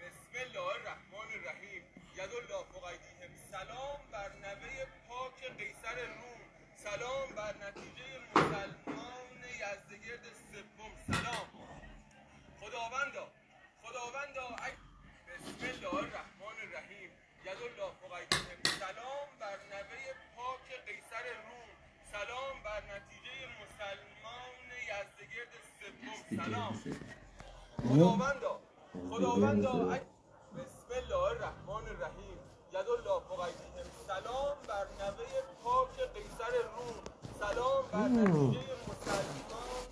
بسم 0.00 0.32
الله 0.44 0.66
الرحمن 0.76 1.30
الرحیم. 1.38 1.82
ید 2.14 2.32
الله 2.40 2.64
فوق 2.72 2.84
ایدیهم 2.84 3.32
سلام 3.50 4.00
بر 4.12 4.32
نوه 4.44 4.86
پاک 5.08 5.38
قیصر 5.58 5.98
روم. 6.06 6.40
سلام 6.76 7.28
بر 7.36 7.54
نتیجه 7.64 8.18
مسلمان 8.34 9.44
یزدگرد 9.62 10.24
سوم 10.76 10.92
سلام. 11.12 11.46
خداوندا. 12.60 13.26
خداوندا 13.82 14.48
بسم 15.28 15.60
الله 15.72 15.94
الرحمن 15.94 16.56
الرحیم. 16.64 17.10
ید 17.44 17.60
الله 17.68 17.90
فوق 18.00 18.12
ایدیهم 18.12 18.60
سلام 18.80 19.28
بر 19.40 19.58
نوه 19.72 20.14
پاک 20.36 20.66
قیصر 20.86 21.24
روم. 21.46 21.68
سلام 22.12 22.62
بر 22.62 22.80
نتیجه 22.80 23.46
مسلمان 23.60 24.13
سلام. 26.36 26.72
خداوندا. 27.88 28.52
خداوندا. 29.10 29.72
بسم 30.54 30.90
الله 30.96 31.22
الرحمن 31.30 31.84
الرحیم. 31.92 32.38
ید 32.72 32.88
الله 32.94 33.40
ایدیهم 33.44 33.88
سلام 34.06 34.56
بر 34.68 34.86
نوه 35.00 35.32
پاک 35.64 35.96
قیصر 36.14 36.54
روم. 36.74 36.96
سلام 37.40 37.84
بر 37.92 38.08
نتیجه 38.08 38.74
مسلمان. 38.88 39.84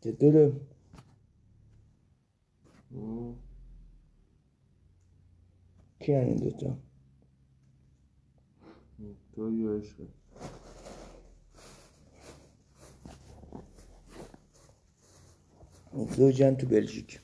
چطوره؟ 0.00 0.75
کی 6.00 6.12
این 6.12 6.36
دوتا؟ 6.36 6.76
تو 9.32 9.52
یا 9.52 9.72
عشق. 9.76 9.96
زوجن 16.16 16.54
تو 16.54 16.66
بلژیک. 16.66 17.20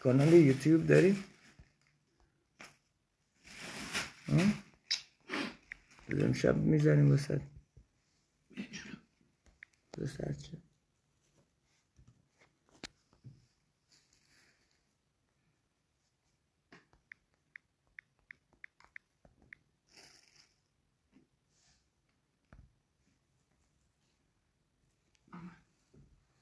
کانال 0.00 0.32
یوتیوب 0.32 0.86
داری؟ 0.86 1.16
بذار 6.08 6.32
شب 6.32 6.56
می‌زنیم 6.56 7.12
وسط. 7.12 7.40
بذار 9.98 10.32
چه. 10.32 10.58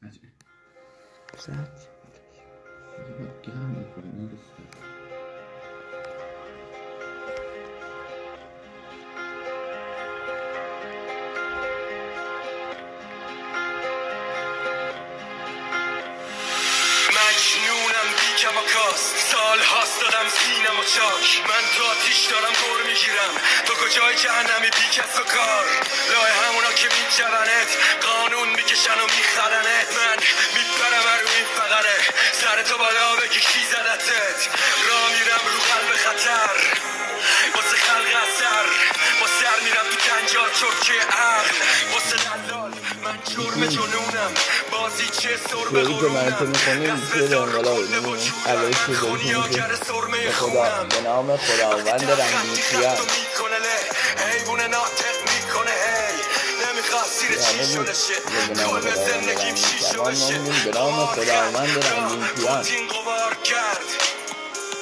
عجیب. 0.02 0.32
ساعت 1.38 1.88
باید 3.18 3.42
گرم 3.42 3.70
می‌کنه، 3.70 4.30
دادم 20.02 20.28
سینم 20.38 20.78
و 20.80 20.84
چاک. 20.94 21.26
من 21.48 21.64
تو 21.74 21.82
آتیش 21.92 22.20
دارم 22.30 22.52
دور 22.60 22.80
می‌گیرم. 22.86 23.34
تو 23.66 23.72
کجای 23.74 24.14
جهنمی 24.14 24.70
بی 24.78 24.86
کس 24.96 25.14
و 25.20 25.24
کار؟ 25.34 25.66
لای 26.12 26.32
همونا 26.42 26.72
که 26.80 26.88
میجونت 26.96 27.70
قانون 28.06 28.48
می‌کشن 28.48 28.98
و 29.02 29.06
میخرنت. 29.16 29.88
من 29.98 30.18
میپرم 30.54 31.06
رو 31.22 31.28
این 31.36 31.46
فقره. 31.56 31.98
سر 32.40 32.62
تو 32.62 32.78
بالا 32.78 33.16
بگی 33.16 33.40
کی 33.40 33.62
زدتت. 33.72 34.40
را 34.88 35.00
میرم 35.14 35.44
رو 35.52 35.58
قلب 35.70 35.90
خطر. 36.04 36.56
واسه 37.54 37.76
خلق 37.86 38.12
اثر. 38.24 38.66
با 39.20 39.26
سر 39.26 39.58
میرم 39.64 39.86
تو 39.90 39.96
کنجار 40.08 40.50
چرکه 40.60 40.98
عقل. 41.06 41.56
واسه 41.92 42.16
دلال 42.16 42.72
من 43.04 43.18
جرم 43.30 43.66
جنونم. 43.66 44.34
بازی 44.92 45.08
چه 45.08 45.36
سر 45.36 45.68
به 45.72 45.78
یاری 45.78 45.94
که 45.94 46.06
من 46.06 46.36
تو 46.38 46.44
می‌کنیم 46.44 47.02
توی 47.12 47.34
انقلاب 47.34 47.78
عوض 48.46 48.74
شده 48.86 49.12
میشه 49.12 49.62
به 50.88 51.00
نام 51.04 51.36
خداوند 51.36 52.10
رنگین 52.10 52.56
کیان. 52.70 52.96
حیوان 54.16 54.60
ناطق 54.60 55.16
می‌کنه 55.20 55.70
هی. 55.70 56.18
نمی‌خواد 56.64 57.04
سیر 57.04 57.30
یعنی 57.30 57.66
چی 57.66 57.76
بود. 57.76 57.86
شده 57.86 57.94
شه. 57.94 58.14
به 58.48 58.64
کل 58.64 58.94
زندگیم. 58.94 59.54
شده 59.92 60.14
شه. 60.14 60.38
به 60.64 60.78
نام 60.78 61.06
خداوند 61.06 61.84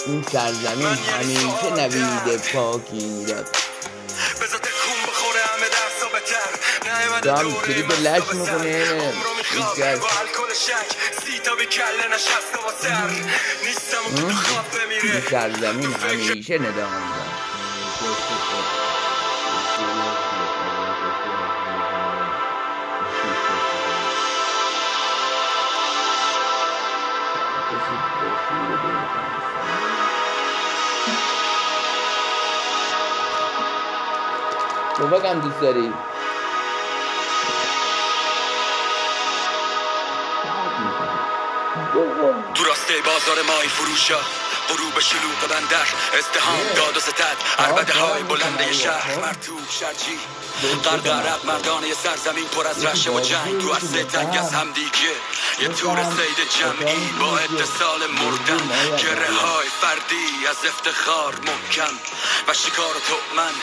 این 0.07 0.27
سرزمین 0.33 0.87
همیشه 0.87 1.71
نوید 1.77 2.53
پاکی 2.53 3.05
می‌داد. 3.05 3.47
بذار 4.41 4.59
تکون 4.59 5.03
بخوره 5.07 5.41
همه 5.41 5.67
بتر. 6.15 6.51
کلیپ 7.67 7.93
لش 7.93 8.23
به 8.23 9.13
کس. 9.59 10.01
با 10.01 10.09
الکل 10.21 10.55
شک 10.55 10.97
سی 11.25 11.39
تا 11.39 11.55
بی 11.55 11.67
کله 11.67 12.09
نشسته 12.15 12.59
با 12.65 12.73
سر 12.81 13.11
نیستم 13.67 14.15
که 14.17 14.23
تو 14.23 14.35
خواب 14.35 14.67
بمیره 14.71 15.31
سرزمین 15.31 15.93
همیشه 15.93 16.59
می‌داد 16.59 16.93
تو 34.97 35.09
بگم 35.09 35.41
دوست 35.41 35.61
داری. 35.61 35.95
تو 42.55 42.65
راسته 42.65 42.95
بازار 43.05 43.43
مای 43.49 43.69
فروشا. 43.69 44.50
غروب 44.71 45.01
شلوغ 45.01 45.41
بندر 45.51 45.87
ازدهام 46.19 46.67
داد 46.77 46.97
و 46.97 47.01
ستد. 47.01 47.37
عربده 47.59 47.93
های 47.95 48.23
بلنده 48.23 48.73
شهر 48.73 49.17
مرتوب 49.21 49.61
شرجی. 49.81 50.19
غرق 50.85 51.07
عرب 51.07 51.47
مردانه 51.47 51.95
سرزمین 51.95 52.45
پر 52.45 52.67
از 52.67 52.85
رشه 52.85 53.11
و 53.11 53.21
جنگ. 53.21 53.63
تو 53.63 53.71
اصل 53.71 54.03
تنگ 54.03 54.37
از 54.37 54.53
همدیگه 54.53 55.15
یه 55.61 55.69
تور 55.69 55.97
سید 55.97 56.41
جمعی 56.59 57.11
با 57.21 57.39
اتصال 57.39 58.07
مردن. 58.07 58.97
گره 58.97 59.33
های 59.35 59.69
فردی 59.81 60.47
از 60.51 60.57
افتخار 60.65 61.35
محکم. 61.35 61.95
و 62.49 62.55
شکار 62.55 62.97
و 62.97 63.01
تؤمن. 63.11 63.55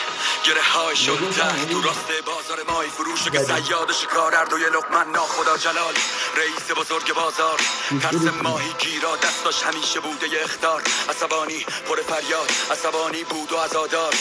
گره 0.44 0.62
های 0.62 0.96
شلتر 0.96 1.64
تو 1.72 1.82
راست 1.82 2.10
بازار 2.26 2.60
مای 2.68 2.88
فروش 2.88 3.24
که 3.24 3.38
سیاد 3.38 3.92
شکار 3.92 4.34
هر 4.34 4.44
دوی 4.44 4.64
لقمن. 4.64 5.12
ناخدا 5.12 5.56
جلال. 5.56 5.94
رئیس 6.36 6.70
بزرگ 6.76 7.14
بازار. 7.14 7.60
ترس 8.02 8.34
ماهی 8.42 8.72
گیرا. 8.78 9.16
دستاش 9.16 9.62
همیشه 9.62 10.00
بوده 10.00 10.26
اختار. 10.44 10.82
عصبانی 11.08 11.66
پر 11.88 12.02
فریاد. 12.02 12.50
عصبانی 12.70 13.24
بود 13.24 13.52
و 13.52 13.56
عزادار 13.56 14.14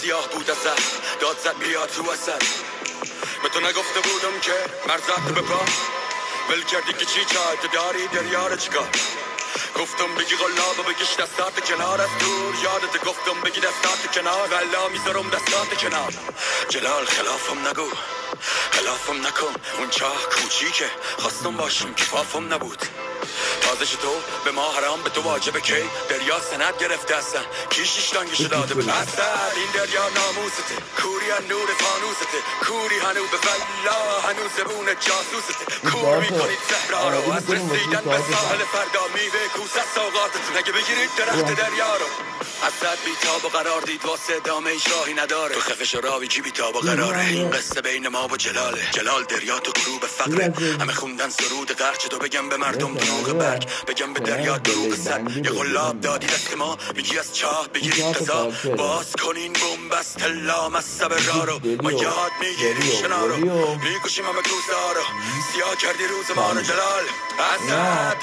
سیاه 0.00 0.28
بود 0.28 0.50
از 0.50 0.56
سر 0.56 0.78
داد 1.20 1.38
زد 1.44 1.58
بیا 1.58 1.86
تو 1.86 2.10
اثر 2.10 2.38
به 3.42 3.48
تو 3.48 3.60
نگفته 3.60 4.00
بودم 4.00 4.40
که 4.40 4.54
مرزت 4.88 5.34
به 5.34 5.40
پا. 5.40 5.60
ول 6.50 6.62
کردی 6.62 6.92
که 6.92 7.04
چی 7.04 7.20
داری 8.12 8.34
رو 8.50 8.56
چیکار؟ 8.56 8.88
گفتم 9.76 10.14
بگی 10.14 10.36
غلاب 10.36 10.78
و 10.78 10.82
بگیش 10.82 11.16
دستات 11.18 11.60
کنار. 11.60 12.00
از 12.00 12.08
دور 12.20 12.54
یادت 12.62 13.04
گفتم 13.04 13.40
بگی 13.40 13.60
دستات 13.60 14.14
کنار. 14.14 14.48
غلا 14.48 14.88
می‌ذارم 14.88 15.30
دستات 15.30 15.74
کنار. 15.74 16.12
جلال 16.68 17.04
خلافم 17.04 17.68
نگو. 17.68 17.90
خلافم 18.70 19.26
نکن. 19.26 19.54
اون 19.78 19.90
چاه 19.90 20.26
کوچیکه. 20.26 20.90
خواستم 21.18 21.56
باشم 21.56 21.94
کفافم 21.94 22.54
نبود. 22.54 23.09
تازش 23.60 23.90
تو 23.90 24.14
به 24.44 24.50
ما 24.50 24.72
حرام 24.72 25.02
به 25.02 25.10
تو 25.10 25.20
واجبه 25.22 25.60
کی؟ 25.60 25.82
دریا 26.08 26.40
سند 26.50 26.74
گرفته 26.80 27.16
هستن. 27.16 27.44
کی 27.70 27.86
شیشتانگشو 27.86 28.44
داده 28.44 28.74
به 28.74 28.80
این 28.80 29.70
دریا 29.74 30.08
ناموسته. 30.18 30.74
کوری 31.02 31.30
از 31.30 31.44
نور 31.48 31.68
فانوسته. 31.82 32.38
کوری 32.66 32.98
هنو 32.98 33.22
به 33.32 33.38
فلا 33.46 34.20
هنو 34.20 34.44
زبون 34.56 34.86
جاسوسته. 34.86 35.90
کور 35.90 36.18
می‌کنید 36.18 36.58
صحرا 36.70 37.08
رو 37.08 37.32
از 37.32 37.50
رسیدن 37.50 38.02
به 38.04 38.18
ساحل 38.32 38.58
فردا 38.72 39.04
میوه 39.14 39.48
کوس 39.54 39.76
از 39.76 39.88
سوقاتت 39.94 40.44
نگه 40.56 40.72
بگیرید 40.72 41.10
درخت 41.18 41.54
دریا 41.54 41.96
رو. 41.96 42.06
اسد 42.66 42.98
بی 43.04 43.10
تاب 43.22 43.44
و 43.44 43.48
قرار 43.48 43.80
دید 43.80 44.04
واسه 44.04 44.40
دامه 44.44 44.70
ایش 44.70 44.88
راهی 44.88 45.14
نداره. 45.14 45.54
تو 45.54 45.60
خفش 45.60 45.94
راوی 45.94 46.28
جی 46.28 46.40
بی 46.40 46.50
تاب 46.50 46.76
و 46.76 46.80
قراره؟ 46.80 47.20
این 47.20 47.50
قصه 47.50 47.80
بین 47.80 48.08
ما 48.08 48.28
و 48.28 48.36
جلاله. 48.36 48.82
جلال 48.90 49.24
دریا 49.24 49.58
تو 49.58 49.72
غروب 49.72 50.06
فقره. 50.06 50.54
همه 50.80 50.92
خوندن 50.92 51.30
سرود 51.30 51.72
قرچ 51.72 52.06
تو 52.06 52.18
بگم 52.18 52.48
به 52.48 52.56
مردم 52.56 52.94
دروغ 53.10 53.38
برگ 53.38 53.66
بگم 53.88 54.12
به 54.12 54.20
دریا 54.20 54.58
دروغ 54.58 54.94
سد 54.94 55.36
یه 55.36 55.50
غلاب 55.50 56.00
دادی 56.00 56.26
دست 56.26 56.56
ما 56.56 56.78
میگی 56.96 57.18
از 57.18 57.36
چاه 57.36 57.68
بگیرید 57.68 58.16
قضا 58.16 58.52
باز 58.76 59.12
کنین 59.12 59.52
بومبست 59.52 60.22
لام 60.22 60.74
از 60.74 60.84
سب 60.84 61.12
را 61.12 61.44
رو 61.44 61.60
ما 61.82 61.92
یاد 61.92 62.32
می‌گیریم 62.40 62.92
شنا 63.02 63.26
رو 63.26 63.36
می‌کشیم 63.84 64.24
همه 64.24 64.42
کوزا 64.42 64.92
رو 64.96 65.02
سیاه 65.52 65.76
کردی 65.76 66.04
روز 66.06 66.36
ما 66.36 66.52
رو 66.52 66.62
جلال 66.62 67.04
اسد 67.54 68.16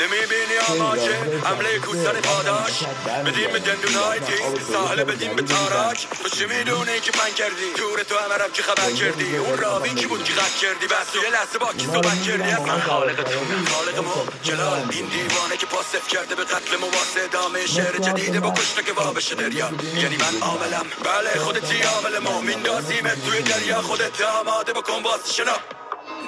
نمی‌بینی 0.00 0.58
آماجه 0.68 1.16
حمله 1.44 1.78
کوسن 1.78 2.20
پاداش 2.20 2.82
بدیم 3.26 3.52
به 3.52 3.58
دندونای 3.58 4.20
تیز 4.20 4.66
ساحل 4.72 5.04
بدیم 5.04 5.36
به 5.36 5.42
تاراک 5.42 6.08
تو 6.22 6.28
چی 6.28 6.46
می‌دونی 6.46 7.00
که 7.00 7.10
پن 7.12 7.30
کردی 7.36 7.72
دور 7.76 8.02
تو 8.02 8.14
همرم 8.18 8.52
که 8.52 8.62
خبر 8.62 8.90
کردی 8.90 9.36
اون 9.36 9.58
راوی 9.58 9.94
کی 9.94 10.06
بود 10.06 10.24
که 10.24 10.32
غد 10.32 10.54
کردی 10.62 10.86
بس 10.86 11.24
یه 11.24 11.30
لحظه 11.30 11.58
با 11.58 11.72
کی 11.72 11.86
صحبت 11.86 12.22
کردی 12.22 12.50
از 12.50 12.60
من 12.60 12.80
خالقتون 12.80 13.66
خالق 13.72 13.98
ما 14.04 14.25
جلال 14.42 14.86
این 14.90 15.06
دیوانه 15.06 15.56
که 15.56 15.66
پاسف 15.66 16.08
کرده 16.08 16.34
به 16.34 16.44
قتل 16.44 16.76
ما 16.76 16.86
واسه 16.86 17.20
ادامه 17.24 17.66
شعر 17.66 17.98
جدیده 17.98 18.40
با 18.40 18.50
کشته 18.50 18.82
که 18.82 18.92
وابشه 18.92 19.34
دریا. 19.34 19.70
یعنی 19.96 20.16
من 20.16 20.34
عاملم. 20.40 20.86
بله 21.04 21.40
خودتی 21.44 21.82
عامل 21.82 22.18
ما. 22.18 22.40
میندازیمت 22.40 23.26
توی 23.26 23.40
دریا. 23.42 23.82
خودت 23.82 24.20
آماده 24.20 24.72
بکن 24.72 25.02
باز 25.02 25.34
شنا. 25.36 25.56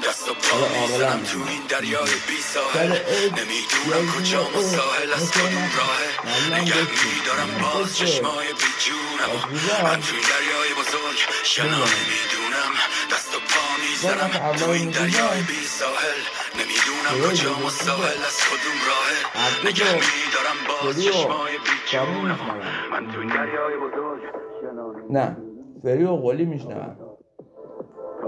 دست 0.08 0.28
و 0.28 0.34
پا 0.34 0.68
می‌زنم 0.86 1.22
تو 1.32 1.38
این 1.48 1.62
دریای 1.68 2.10
بی 2.28 2.40
ساحل. 2.54 2.98
نمی‌دونم 3.38 4.12
کجا 4.12 4.44
و 4.44 4.62
ساحل 4.76 5.12
از 5.12 5.30
کدوم 5.30 5.70
راهه. 5.78 6.10
نگه 6.60 6.74
میدارم 7.14 7.50
باز 7.62 7.98
چشمای 7.98 8.48
بی 8.60 8.70
جونم. 8.84 9.30
من 9.84 10.00
تو 10.06 10.14
این 10.16 10.26
دریای 10.32 10.70
بزرگ 10.80 11.18
شنا. 11.44 11.64
نمی‌دونم. 11.66 12.72
دست 13.12 13.34
و 13.34 13.38
پا 13.50 13.57
می‌زنم 13.82 14.52
تو 14.56 14.70
این 14.70 14.90
دریای 14.90 15.42
بی 15.48 15.64
ساحل. 15.64 16.20
نمی‌دونم 16.58 17.30
کجا 17.30 17.66
و 17.66 17.70
ساحل 17.70 18.18
از 18.30 18.38
کدوم 18.48 18.78
راهه. 18.88 19.66
نگه 19.66 19.92
میدارم 19.94 20.58
باز 20.68 21.04
چشمای 21.04 21.58
بی 21.58 21.76
جونم 21.90 22.38
من 22.92 23.12
تو 23.12 23.20
این 23.20 23.28
دریای 23.28 23.76
بزرگ. 23.76 24.20
نه. 25.10 25.36
فری 25.82 26.04
و 26.04 26.16
قولی 26.16 26.44
میشنوم. 26.44 27.07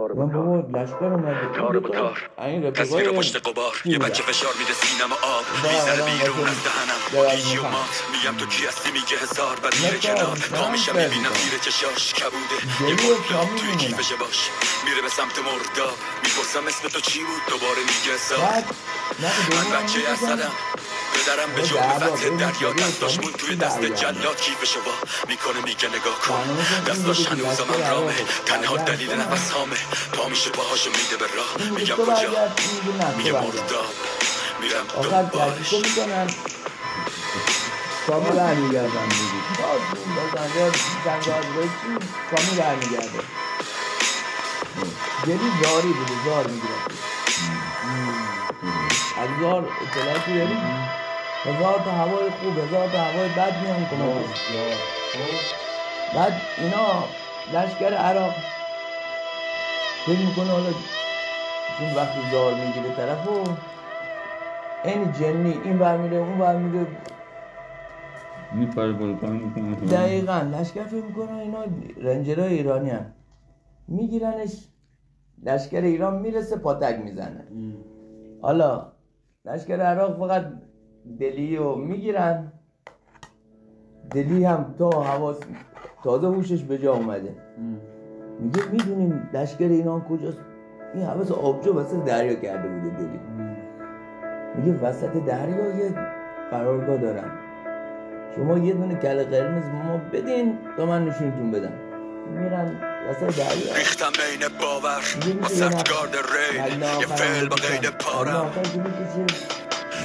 تار 0.01 0.13
من 0.13 0.33
بابا 0.33 0.79
لشکر 0.79 1.05
اومده 1.05 1.59
تار 1.59 1.79
به 1.81 1.89
تار 1.89 2.31
این 2.39 2.73
تصویر 2.73 3.11
پشت 3.13 3.37
قبار 3.49 3.75
یه؟ 3.85 3.99
بچه 3.99 4.23
فشار 4.23 4.55
میده 4.59 4.73
سینم 4.73 5.13
آب. 5.13 5.45
می‌زنه 5.73 6.03
بیرون 6.11 6.49
از 6.49 6.57
دهنم. 6.65 7.31
گیجی 7.37 7.59
و. 7.59 7.63
مات. 7.63 7.95
میگم 8.13 8.37
تو 8.39 8.47
کی 8.47 8.67
هستی؟ 8.67 8.91
میگه 8.93 9.17
هزار. 9.23 9.57
بعد 9.63 9.75
میره 9.83 9.99
کنار. 9.99 10.39
نه، 10.39 10.59
پا 10.59 10.71
میشم 10.71 10.93
بزن. 10.93 11.03
می‌بینم 11.05 11.33
زیر 11.33 11.59
چشاش 11.59 12.15
کبوده. 12.15 12.59
یه 12.91 12.97
شامی 12.97 13.49
توی 13.49 13.61
می‌مونم. 13.61 13.79
کیفش 13.79 14.13
باش 14.13 14.51
میره 14.85 15.03
به 15.03 15.09
سمت 15.09 15.39
مرداب 15.39 15.97
می‌پرسم 16.25 16.67
اسم 16.69 16.89
تو 16.89 17.01
چی 17.01 17.21
بود؟ 17.21 17.43
دوباره 17.51 17.81
میگه 17.91 18.15
هزار 18.15 18.39
بعد 18.39 18.65
نه 19.23 19.33
من 19.57 19.67
بچه. 19.77 19.99
اصلم 20.13 20.53
پدرم 21.15 21.55
به 21.55 21.63
جرم 21.63 21.91
فتح 21.91 22.29
دریا 22.29 22.73
دستاش 22.73 23.15
شما 23.15 23.25
مون 23.25 23.33
توی 23.33 23.57
دست؟ 23.57 23.81
جلاد 23.85 24.41
کیفشو 24.41 24.81
وا 24.81 24.93
می‌کنه 25.29 25.65
میگه 25.65 25.89
نگاه 25.89 26.21
کن 26.21 26.59
دستاش 26.87 27.21
لشکر 27.21 27.33
هم 27.33 27.91
رامه 27.91 28.15
تنها 28.47 28.77
دلیل. 28.77 29.13
نفس 29.13 29.51
هامه 29.51 29.77
پا 30.13 30.29
میشه 30.29 30.51
باهاشو 30.51 30.91
میده 30.91 31.17
به 31.17 31.27
راه 31.37 31.71
میگم 31.71 31.97
کجا 31.97 32.49
میگه 33.17 33.33
مرداب 33.33 33.95
میرم 34.61 34.87
دنبالش 35.03 35.75
کامی 38.07 38.31
برمیگردن 38.31 39.09
دیگه 39.09 39.41
باز 39.59 39.81
باشی 41.57 41.99
کامی 42.31 42.59
برمیگرده 42.59 43.21
جلی 45.27 45.51
زاری 45.63 45.89
بوده 45.93 46.25
زار 46.25 46.47
می‌گیره 46.47 46.75
از 49.23 49.29
زار 49.41 49.69
اطلاعاتی 49.83 50.35
داری؟ 50.39 50.57
هزار 51.45 51.79
تا 51.85 51.91
هوای 51.91 52.31
خوب 52.31 52.59
هزار 52.59 52.89
تا 52.89 52.99
هوای 52.99 53.29
بد 53.29 53.63
میان 53.63 53.87
کمکش 53.87 54.41
بعد 56.15 56.33
اینا 56.59 57.05
لشکر 57.55 57.95
عراق 57.95 58.35
فکر 60.07 60.19
می‌کنه 60.19 60.51
حالا 60.51 60.71
چون 61.79 61.95
وقتی 61.97 62.21
زار 62.33 62.55
می‌گیره 62.55 62.95
طرف 62.97 63.29
و 63.29 63.45
این 64.85 65.13
جنی 65.13 65.61
این 65.65 65.79
بر 65.79 65.97
میره 65.97 66.17
اون 66.17 66.39
بر 66.39 66.57
میره. 66.57 66.87
میپره 68.53 68.93
بالکن 68.93 69.31
می‌کنه. 69.31 69.87
دقیقا 69.87 70.39
لشکر 70.39 70.85
فکر 70.85 71.05
می‌کنه 71.05 71.33
اینا 71.33 71.65
رنجرهای 72.03 72.55
ایرانی 72.55 72.91
هم 72.91 73.13
میگیرنش 73.89 74.69
لشکر 75.43 75.81
ایران 75.81 76.15
می‌رسه 76.19 76.57
پاتک 76.57 76.99
می‌زنه. 77.05 77.45
حالا 78.41 78.93
لشکر 79.45 79.81
عراق 79.81 80.19
فقط 80.19 80.45
دلی 81.19 81.57
رو 81.57 81.77
می‌گیرن. 81.77 82.53
دلی 84.11 84.45
هم 84.45 84.75
تا 84.79 84.91
حواس 84.91 85.39
تازه 86.05 86.27
هوشش 86.27 86.63
به 86.63 86.79
جا 86.79 86.95
اومده. 86.95 87.35
میگه 88.41 88.61
می‌دونیم 88.73 89.31
لشکر 89.33 89.69
ایران 89.69 90.01
کجاست؟ 90.01 90.41
این 90.95 91.05
حواس 91.05 91.33
آبجو 91.33 91.75
وسط 91.75 92.05
دریا 92.05 92.35
کرده 92.35 92.69
بوده 92.69 92.97
دلی. 92.97 93.21
میگه 94.57 94.79
وسط 94.85 95.25
دریا 95.25 95.77
یه 95.77 95.95
قرارگاه 96.51 96.97
دارم 96.97 97.31
شما 98.37 98.59
یه 98.59 98.75
دونه 98.75 98.95
کله 98.95 99.25
قرمز 99.25 99.65
ما 99.65 100.01
بدین 100.13 100.59
تا 100.77 100.87
من 100.87 101.05
نشونتون 101.05 101.51
بدم. 101.51 101.73
میرن 102.41 102.90
ریختم 103.75 104.13
بین 104.13 104.49
باور 104.49 105.03
با 105.21 105.27
می‌دونی 105.27 105.49
سفت 105.49 105.89
گارد 105.91 106.17
ریل 106.17 106.83
یه 106.83 107.07
فعل 107.07 107.49
با. 107.49 107.57
قید 107.57 107.87
پارم. 107.87 108.53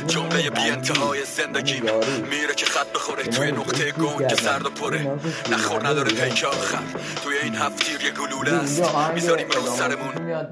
جمله 0.08 0.49
بی. 0.49 0.62
انتهای 0.62 1.25
زندگیم 1.25 1.84
من 1.84 1.89
یاری. 1.89 2.21
میره 2.21 2.55
که 2.55 2.65
خط 2.65 2.88
بخوره 2.88 3.23
اینا 3.23 3.38
توی 3.38 3.51
نقطه 3.51 3.91
گنگ 3.91 4.19
کردن. 4.19 4.36
سرد 4.36 4.65
و 4.65 4.69
پره 4.69 4.97
توی 4.97 5.31
نخور. 5.51 5.88
نداره 5.88 6.12
پیک 6.12 6.43
آخر 6.43 6.84
توی 7.23 7.38
این 7.38 7.55
هفت 7.55 7.86
تیر 7.86 8.01
یه 8.01 8.12
گلوله 8.12 8.53
است 8.53 8.81
می‌ذاریم 9.13 9.47
رو 9.49 9.67
سرمون 9.67 10.43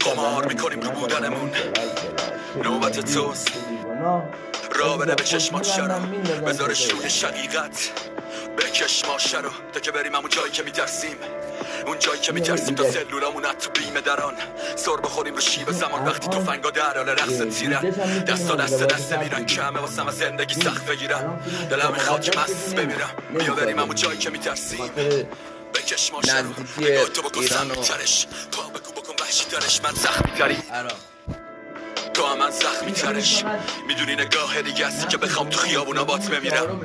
قمار. 0.00 0.46
می‌کنیم 0.46 0.80
رو 0.80 0.90
بودنمون. 0.90 1.50
نوبت. 2.64 3.14
توست. 3.14 3.52
را 4.74 4.96
بده 4.96 5.14
به 5.14 5.22
دست 5.22 5.30
چشمات 5.30 5.62
پشت 5.62 5.72
شرا 5.76 5.98
می‌بندن، 5.98 6.08
می‌ندازن 6.08 6.44
بذارش 6.44 6.84
تو 6.84 6.96
روی 6.96 7.10
شقیقت 7.10 7.90
بکش 8.58 9.04
ماشه 9.08 9.40
رو 9.40 9.50
تا 9.72 9.80
که 9.80 9.90
بریم 9.90 10.14
همون 10.14 10.30
جایی 10.30 10.52
که 10.52 10.62
میترسیم 10.62 11.16
اون 11.86 11.98
جایی 11.98 12.20
که 12.20 12.32
میترسیم 12.32 12.74
تا. 12.74 12.90
سلولامون 12.90 13.42
تو 13.42 13.70
بیمه 13.70 14.00
دران. 14.00 14.34
سر 14.76 14.96
بخوریم 14.96 15.34
رو 15.34 15.40
شیب 15.40 15.70
زمان. 15.70 16.04
وقتی 16.08 16.28
تفنگا 16.28 16.70
در 16.70 16.98
حال 16.98 17.08
رقص 17.08 17.58
تیرن 17.58 17.90
دستا 18.26 18.54
دست 18.54 18.82
دست 18.82 19.12
میرن. 19.12 19.22
بگیریم. 19.28 19.46
کمه 19.46 19.80
واسه 19.80 20.08
از 20.08 20.16
زندگی 20.18 20.54
سخت 20.54 20.86
بگیرن. 20.86 21.40
دلم 21.70 21.92
می‌خواد 21.92 22.20
که 22.22 22.38
مست. 22.38 22.74
بمیرم. 22.74 23.10
بیا. 23.38 23.54
بریم 23.54 23.78
همون 23.78 23.94
جایی 23.96 24.18
که 24.18 24.30
میترسیم. 24.30 24.90
بکش 25.74 26.12
ماشه 26.12 26.38
رو. 26.38 26.48
نگاه 26.78 27.08
تو 27.08 27.22
بکن 27.22 27.40
ایران 27.40 27.70
و- 27.70 27.74
سمیترش 27.74 28.26
پا 28.52 28.62
بگو 28.62 28.92
بکن 29.00 29.14
وحشی 29.24 29.44
ترش. 29.44 29.80
من 29.84 29.92
زخمی 29.92 30.32
تری 30.38 30.56
عراق. 30.72 30.96
تو 32.14 32.26
هم 32.26 32.38
من 32.38 32.50
زخمی 32.50 32.92
ترش 32.92 33.44
می‌دونی 33.88 34.14
نگاه 34.14 34.62
دیگه 34.62 34.86
هستی 34.86 35.06
که 35.06 35.16
بخوام 35.16 35.48
تو 35.48 35.58
خیابونا 35.58 36.04
بات 36.04 36.30
بمیرم. 36.30 36.80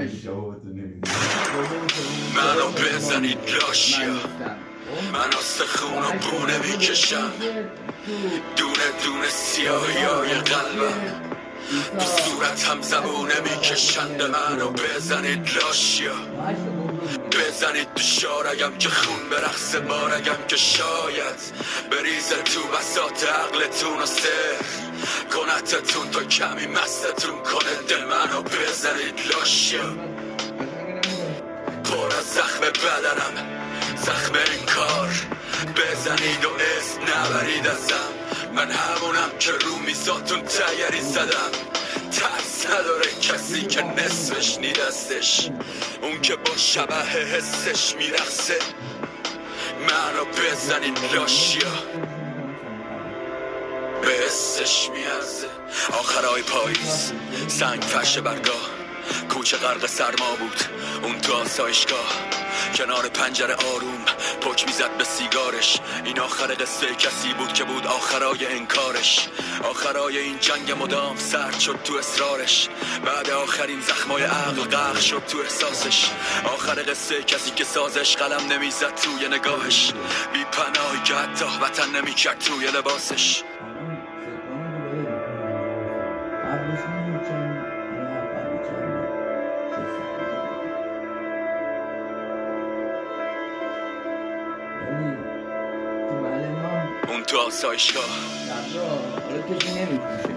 منو 2.38 2.68
بزنید 2.72 3.38
لاشیا 3.50 4.14
من 5.14 5.34
استخون 5.40 6.04
و 6.04 6.12
بونه 6.12 6.58
می‌کشم. 6.58 7.32
دونه 8.56 8.88
دونه 9.04 9.30
سیاهی 9.30 10.04
های 10.04 10.34
قلبم. 10.34 11.22
تو 12.00 12.06
صورت 12.06 12.64
هم 12.64 12.82
زبونه 12.82 13.40
می‌کشند. 13.40 14.22
منو 14.22 14.70
بزنید 14.70 15.50
لاشیا 15.56 16.16
بزنید 17.32 17.94
تو 17.96 18.04
شارگم 18.04 18.78
که 18.78 18.90
خون 18.90 19.30
به 19.30 19.40
رقص 19.40 19.76
بارگم 19.76 20.48
که 20.48 20.56
شاید 20.58 21.40
بریزه 21.92 22.36
تو 22.36 22.60
بسات 22.64 23.30
عقلتون 23.30 23.98
و 24.04 24.06
سر. 24.06 24.58
کنتتون 25.34 26.10
تا 26.12 26.24
کمی 26.24 26.68
مستتون 26.68 27.44
کنه 27.44 27.76
دل 27.88 28.04
منو 28.06 28.42
بزنید 28.42 29.20
لاشیا 29.30 29.94
پر 31.90 32.16
از 32.16 32.26
زخم 32.26 32.62
بدنم. 32.62 33.48
زخم 33.96 34.34
این 34.34 34.66
کار 34.66 35.10
بزنید 35.76 36.46
و 36.46 36.50
اسم 36.50 37.02
نبرید 37.02 37.68
ازم. 37.68 38.54
من 38.56 38.72
همونم 38.72 39.30
که 39.40 39.52
رو 39.52 39.76
میزاتون 39.86 40.42
تیری 40.42 41.02
زدم. 41.02 41.52
ترس 42.12 42.66
نداره 42.66 43.12
کسی 43.22 43.62
که 43.62 43.84
نصفش 43.84 44.58
نیدستش 44.58 45.50
اون 46.02 46.22
که 46.22 46.36
با 46.36 46.58
شبه 46.58 46.96
حسش 47.06 47.96
میرخصه 47.96 48.60
منو 49.82 50.26
بزنید 50.26 51.00
لاشیا. 51.16 51.74
به 54.02 54.12
حسش 54.26 54.90
میارزه. 54.90 55.48
آخرای 55.90 56.42
پاییز. 56.42 57.14
سنگ 57.48 57.82
فرش 57.82 58.18
برگاه. 58.18 58.77
کوچه 59.30 59.58
غرق 59.58 59.86
سرما 59.86 60.36
بود. 60.36 60.64
اون 61.04 61.22
تو 61.22 61.34
آسایشگاه. 61.34 62.14
کنار 62.76 63.08
پنجره 63.08 63.54
آروم. 63.54 64.06
پک 64.42 64.68
می‌زد 64.68 64.98
به 64.98 65.04
سیگارش. 65.04 65.80
این 66.06 66.20
آخر 66.20 66.56
قصه 66.60 66.96
کسی 66.96 67.34
بود 67.34 67.54
که 67.54 67.64
بود 67.64 67.88
آخرای 67.88 68.46
انکارش. 68.46 69.28
آخرای 69.64 70.18
این 70.18 70.40
جنگ 70.40 70.72
مدام 70.72 71.18
سرد 71.18 71.60
شد 71.60 71.80
تو 71.84 71.94
اصرارش. 71.96 72.70
بعد 73.06 73.30
آخرین 73.30 73.82
زخمای 73.82 74.24
عقل 74.24 74.62
غرق 74.62 75.00
شد 75.00 75.24
تو 75.28 75.38
احساسش. 75.38 76.10
آخر 76.44 76.84
قصه 76.92 77.24
کسی 77.24 77.52
که 77.52 77.64
سازش 77.64 78.16
قلم 78.16 78.52
نمی‌زد 78.52 78.96
توی 78.96 79.28
نگاهش. 79.28 79.92
بی 80.34 80.44
پناهی 80.44 81.00
که 81.06 81.16
حتی 81.16 81.46
وطن 81.62 81.96
نمی‌کرد 81.96 82.40
توی 82.40 82.68
لباسش. 82.68 83.44
تو 97.28 97.38
آسایشگاه 97.38 98.04
کسی 99.50 99.80
نمیفروشه 99.80 100.36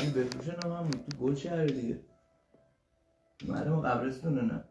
این 0.00 0.12
بفروشن 0.12 0.56
هم 0.64 0.72
هم 0.72 0.90
تو 0.90 1.16
گل 1.16 1.34
شهر 1.34 1.66
دیگه 1.66 2.00
ما 3.48 3.80
قبرستونه 3.80 4.42
نه؟ 4.42 4.64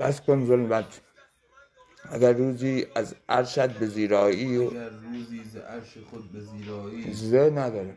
بس 0.00 0.20
کن 0.20 0.46
ظلمت. 0.46 1.00
اگر 2.10 2.32
روزی 2.32 2.86
از 2.94 3.14
عرشت 3.28 3.68
به 3.68 3.86
زیرایی 3.86 4.56
و 4.56 4.62
اگر 4.62 4.88
روزی 4.88 5.44
ز 5.44 5.56
عرش 5.56 5.98
خود 6.10 6.32
به 6.32 6.40
زیرایی 6.40 7.12
زه 7.12 7.50
نداره. 7.50 7.94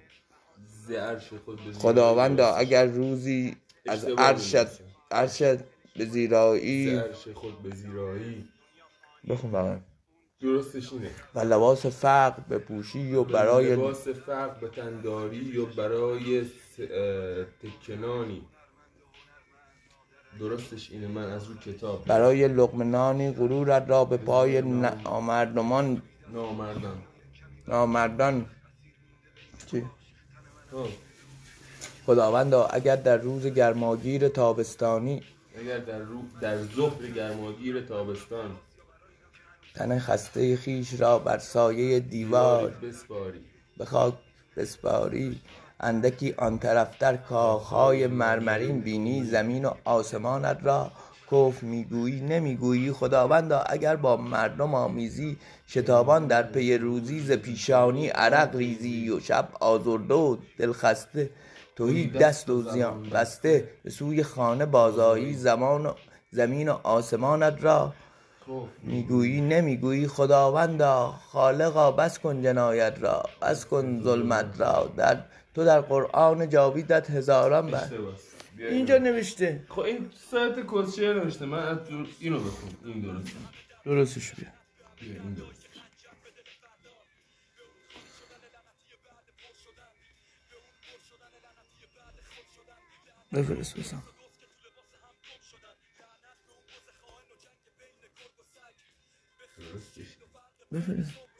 ز 0.87 0.91
عرش 0.91 1.33
خود 1.45 1.55
به 1.55 1.61
زیرایی 1.61 1.79
خداوندا 1.79 2.55
اگر 2.55 2.85
روزی 2.85 3.55
از 3.87 4.05
عرشت. 4.05 4.81
عرشت 5.11 5.57
به 5.95 6.05
ز 6.05 6.09
زیرایی 6.11 6.95
عرش 6.95 7.27
خود 7.27 7.63
به 7.63 7.75
زیرایی. 7.75 8.49
بخون 9.29 9.51
برام. 9.51 9.83
درستش 10.41 10.93
اینه. 10.93 11.09
و 11.35 11.39
لباس 11.39 11.85
فقر 11.85 12.43
به 12.49 12.57
پوشی 12.57 13.13
و 13.13 13.23
برای 13.23 13.75
لباس 13.75 14.07
فرق 14.07 14.59
به 14.59 14.67
تنداری 14.67 15.57
و 15.57 15.65
برای 15.65 16.45
تکنانی. 17.63 18.41
درستش 20.39 20.91
اینه 20.91 21.07
من 21.07 21.31
از 21.31 21.43
رو 21.43 21.55
کتاب 21.55 22.05
برای 22.05 22.47
لقمنانی 22.47 23.31
غرورت 23.31 23.89
را 23.89 24.05
به 24.05 24.17
پای 24.17 24.61
نامردمان 24.61 26.01
نامردان. 26.33 26.97
نامردان. 27.67 28.45
چی؟ 29.71 29.85
خب. 30.71 30.87
خداوندا 32.05 32.65
اگر 32.65 32.95
در 32.95 33.17
روز 33.17 33.45
گرماگیر 33.45 34.27
تابستانی 34.27 35.21
اگر 35.55 35.77
در 35.77 35.99
رو 35.99 36.21
در 36.41 36.63
ظهر 36.63 37.07
گرماگیر 37.07 37.81
تابستان 37.81 38.51
تن 39.75 39.99
خسته 39.99 40.55
خیش 40.57 41.01
را 41.01 41.19
بر 41.19 41.37
سایه 41.37 41.99
دیوار 41.99 42.69
بسپاری. 42.69 43.39
به 43.77 43.85
خاک 43.85 44.13
بسپاری. 44.57 45.41
اندکی 45.81 46.33
آن 46.37 46.59
طرفتر 46.59 47.15
کاخهای 47.17 48.07
مرمرین 48.07 48.79
بینی 48.79 49.23
زمین 49.23 49.65
و 49.65 49.73
آسمانت 49.85 50.57
را 50.63 50.91
کف 51.31 51.63
می‌گویی 51.63 52.21
نمی‌گویی. 52.21 52.91
خداوندا 52.91 53.59
اگر 53.59 53.95
با 53.95 54.17
مردم 54.17 54.75
آمیزی 54.75 55.37
شتابان 55.67 56.27
در 56.27 56.43
پی 56.43 56.77
روزی 56.77 57.19
ز 57.19 57.31
پیشانی 57.31 58.07
عرق 58.07 58.55
ریزی 58.55 59.09
و 59.09 59.19
شب 59.19 59.47
آزرده 59.59 60.13
و 60.13 60.37
دلخسته 60.57 61.29
توهی 61.75 62.07
دست 62.07 62.49
و 62.49 62.61
زیان 62.71 63.09
بسته 63.09 63.69
به 63.83 63.89
سوی 63.89 64.23
خانه 64.23 64.65
بازایی 64.65 65.33
زمان 65.33 65.85
و 65.85 65.93
زمین 66.31 66.69
و 66.69 66.77
آسمانت 66.83 67.63
را. 67.63 67.93
می‌گویی 68.83 69.41
نمی‌گویی. 69.41 70.07
خداوندا 70.07 71.13
خالقا 71.31 71.91
بس 71.91 72.19
کن 72.19 72.41
جنایت 72.41 72.93
را 73.01 73.23
بس 73.41 73.65
کن 73.65 74.01
ظلمت 74.03 74.61
را. 74.61 74.89
در 74.97 75.17
تو 75.53 75.65
در 75.65 75.81
قرآن 75.81 76.49
جاویدت 76.49 77.09
هزاران 77.09 77.71
بر. 77.71 77.89
اینجا. 78.57 78.97
نوشته. 78.97 79.65
خب 79.69 79.79
این 79.79 80.09
ساعت 80.31 80.59
کسچه 80.73 81.13
نوشته. 81.13 81.45
من 81.45 81.79
اینو 82.19 82.39
بخون 82.39 82.69
این 82.85 83.01
درسته. 83.01 83.31
درستش 83.85 84.33
بیا. 84.33 84.47
بیا 84.99 85.21
این 85.21 85.33
درسته. 85.33 85.61
بفرست 93.33 93.79
بسم 93.79 94.03
بفرست. 100.71 101.30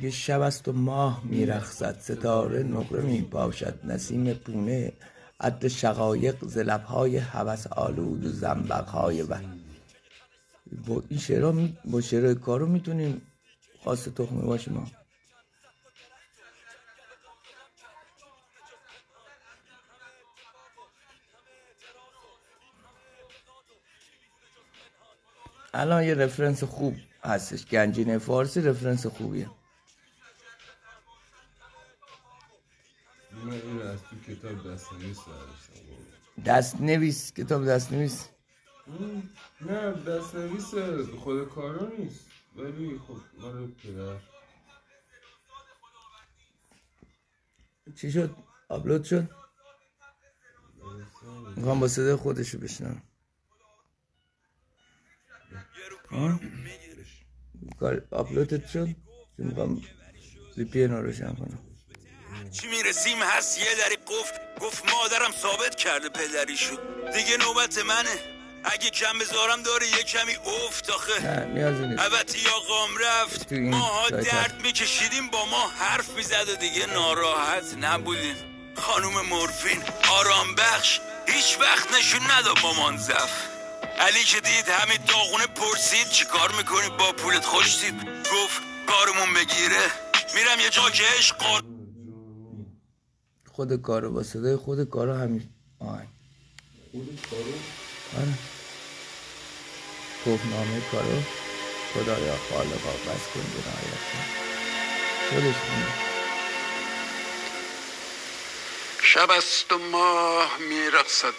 یه 0.00 0.10
شب 0.10 0.40
است 0.40 0.68
و 0.68 0.72
ماه 0.72 1.22
میرخصد 1.24 1.98
ستاره 2.00 2.62
نقره 2.62 3.02
می 3.02 3.20
باشد 3.20 3.78
نسیم 3.84 4.34
پونه 4.34 4.92
عد 5.40 5.68
شقایق 5.68 6.44
ز 6.44 6.58
لبهای 6.58 7.16
هوس 7.16 7.66
آلود 7.66 8.24
و 8.24 8.28
زنبقهای 8.28 9.22
و. 9.22 9.38
با 10.86 11.02
این 11.08 11.20
شعرها 11.20 11.52
می... 11.52 11.76
با 11.84 12.00
شعرهای 12.00 12.34
کارو 12.34 12.66
می‌تونیم 12.66 13.22
خاص 13.84 14.08
تخمه 14.08 14.42
باشیم 14.42 14.74
ما. 14.74 14.86
الان 25.74 26.04
یه 26.04 26.14
رفرنس 26.14 26.64
خوب 26.64 26.94
هستش 27.24 27.66
گنجینه 27.66 28.18
فارسی 28.18 28.60
رفرنس 28.60 29.06
خوبیه. 29.06 29.46
اینو 33.50 33.82
از 33.82 34.02
تو 34.02 34.16
کتاب 34.20 34.72
دست 34.72 34.92
نویس 34.92 35.18
دست 36.44 36.80
نویس 36.80 37.32
کتاب 37.32 37.64
دست 37.64 37.92
نویس 37.92 38.28
نه 39.60 39.92
دست 39.92 40.34
نویس 40.34 40.74
خود 41.20 41.48
کارا 41.48 41.92
نیست. 41.98 42.26
ولی 42.56 42.98
خب 42.98 43.16
مال 43.38 43.66
پدر. 43.66 44.20
چی 47.96 48.12
شد؟ 48.12 48.36
آپلود 48.68 49.04
شد؟ 49.04 49.30
می‌خوام 51.56 51.80
با 51.80 51.88
صدای 51.88 52.16
خودشو 52.16 52.58
بشنم 52.58 53.02
آپلودت 58.10 58.66
شد؟ 58.66 58.88
می‌خوام 59.38 59.82
وی 60.56 60.64
پی 60.64 60.84
رو 60.86 61.02
روشن 61.02 61.34
کنم. 61.34 61.71
چی 62.50 62.66
می‌رسیم؟ 62.66 63.22
هست. 63.22 63.58
یه 63.58 63.74
دری 63.74 63.96
قفل 63.96 64.36
گفت 64.60 64.82
مادرم 64.90 65.32
ثابت 65.42 65.74
کرده 65.74 66.08
پدریشو. 66.08 66.76
دیگه 67.14 67.36
نوبت 67.36 67.78
منه. 67.78 68.18
اگه 68.64 68.90
کم 68.90 69.18
بذارم 69.18 69.62
داره 69.62 69.86
یه 69.86 70.02
کمی 70.02 70.36
افت 70.36 70.90
آخه. 70.90 71.48
البته 71.98 72.50
آقام 72.50 72.90
رفت. 72.98 73.48
تو 73.48 73.54
این 73.54 73.70
ماها 73.70 74.08
درد. 74.08 74.60
میکشیدیم 74.62 75.30
با 75.30 75.44
ما 75.44 75.68
حرف 75.68 76.08
می‌زد 76.08 76.48
و 76.48 76.56
دیگه 76.56 76.86
ناراحت 76.86 77.74
نبودیم. 77.80 78.36
خانوم 78.76 79.20
مورفین 79.20 79.82
آرام 80.10 80.54
بخش. 80.54 81.00
هیچ 81.28 81.58
وقت 81.60 81.94
نشون 81.94 82.30
نداد 82.30 82.58
مامان 82.62 82.96
زف 82.96 83.30
علی 83.98 84.24
که 84.24 84.40
دید 84.40 84.68
همین 84.68 84.98
داغونه 85.08 85.46
پرسید 85.46 86.10
چی 86.10 86.24
کار 86.24 86.52
می‌کنی؟ 86.52 86.88
با 86.88 87.12
پولت 87.12 87.44
خوش 87.44 87.80
دید 87.80 87.94
گفت 88.32 88.62
کارمون 88.86 89.34
بگیره. 89.34 89.90
میرم 90.34 90.60
یه 90.60 90.70
جا 90.70 90.90
که 90.90 91.02
عشق 91.18 91.36
خود 93.52 93.82
کارو 93.82 94.10
با 94.10 94.22
صدای 94.22 94.56
خود 94.56 94.90
کارو 94.90 95.14
همین. 95.14 95.48
آهنگ. 95.78 96.08
خود 96.92 97.18
کارو؟ 97.30 97.52
آره. 98.16 98.38
گفتنامه 100.26 100.82
کارو. 100.92 101.22
خدایا 101.94 102.36
خالقا 102.36 102.92
بس 102.92 103.24
کن 103.34 103.46
جنایت. 103.52 104.02
خودش 105.30 105.54
خونده 105.54 105.92
شب 109.02 109.30
است 109.30 109.72
و 109.72 109.78
ماه 109.78 110.58
میرقصد. 110.68 111.34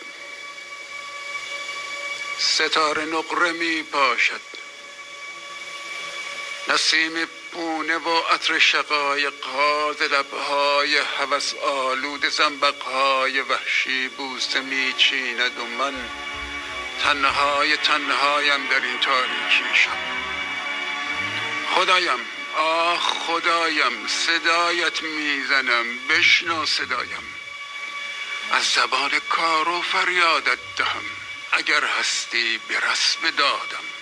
ستاره 2.39 3.05
نقره 3.05 3.51
می 3.51 3.84
پاشد 3.84 4.41
نسیم 6.70 7.11
پونه 7.53 7.97
و 7.97 8.19
عطر 8.33 8.59
شقایق 8.59 9.43
ها 9.43 9.93
ز 9.93 10.01
لبهای 10.01 11.01
آلود 11.63 12.25
زنبقهای 12.25 13.41
وحشی 13.41 14.07
بوسه 14.07 14.61
میچیند 14.61 15.59
و 15.59 15.65
من 15.65 15.93
تنهای 17.03 17.77
تنهایم 17.77 18.67
در 18.67 18.81
این 18.81 18.99
تاریکی 18.99 19.75
شب. 19.75 19.97
خدایم 21.75 22.19
آه 22.57 22.99
خدایم 22.99 24.07
صدایت 24.07 25.03
می‌زنم 25.03 26.07
بشنو 26.09 26.65
صدایم. 26.65 27.33
از 28.51 28.63
زبان 28.63 29.11
کارو 29.29 29.81
فریادت 29.81 30.59
دهم 30.77 31.03
اگر 31.51 31.83
هستی 31.85 32.59
به 32.67 32.79
رسم 32.79 33.29
دادم. 33.37 33.92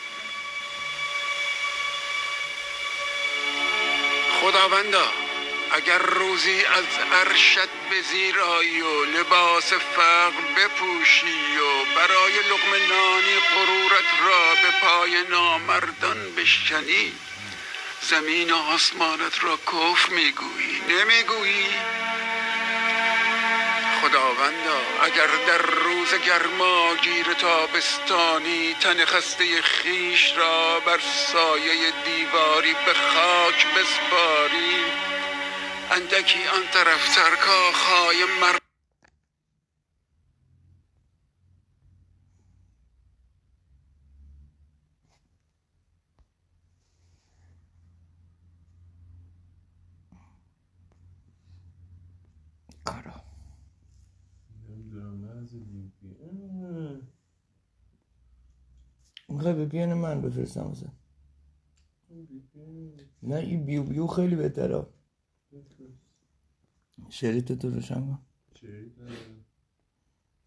خداوندا 4.42 5.08
اگر 5.72 5.98
روزی 5.98 6.66
از 6.66 6.86
عرشت 7.14 7.70
به 7.90 8.02
زیر 8.12 8.40
آیی 8.40 8.82
و 8.82 9.06
لباس 9.06 9.74
فقر 9.74 10.42
بپوشی 10.58 11.58
و 11.58 11.96
برای 11.96 12.34
لقمه 12.34 12.88
نانی 12.90 13.40
غرورت 13.56 14.10
را 14.26 14.56
به 14.56 14.72
پای 14.82 15.24
نامردان 15.30 16.36
بشکنی 16.38 17.14
زمین 18.02 18.52
و 18.52 18.56
آسمانت 18.56 19.44
را 19.44 19.58
کف 19.58 20.10
می‌گویی 20.10 20.82
نمی‌گویی؟ 20.90 21.68
خداوندا 24.02 24.80
اگر 25.04 25.28
در 25.48 25.58
روز 25.58 26.14
گرما 26.26 26.96
گیر 26.96 27.34
تابستانی 27.34 28.74
تن 28.80 29.06
خسته 29.06 29.62
خیش 29.62 30.38
را 30.38 30.80
بر 30.80 31.00
سایه 31.00 31.92
دیواری 32.06 32.74
به 32.86 32.94
خاک 32.94 33.68
بسپاری 33.76 34.86
اندکی 35.92 36.48
آن 36.48 36.68
طرفتر 36.74 37.36
کاخهای 37.36 38.26
مر 38.42 38.58
کارا 52.86 53.24
نمی‌دونم 54.70 55.26
نه 55.26 55.42
از 55.42 55.54
وی 55.56 55.92
پی 56.02 56.08
ان. 56.24 57.08
می‌خوای 59.42 59.66
به 59.66 59.66
پی 59.66 59.86
من 59.86 60.22
بفرستم 60.22 60.62
واسه. 60.62 60.92
نه 63.24 63.36
این 63.36 63.66
بیو 63.66 63.84
بیو 63.84 64.08
خیلی 64.08 64.36
بهتره. 64.36 64.86
شریط 67.10 67.52
تو 67.52 67.70
روشن 67.70 68.02
کن. 68.02 68.20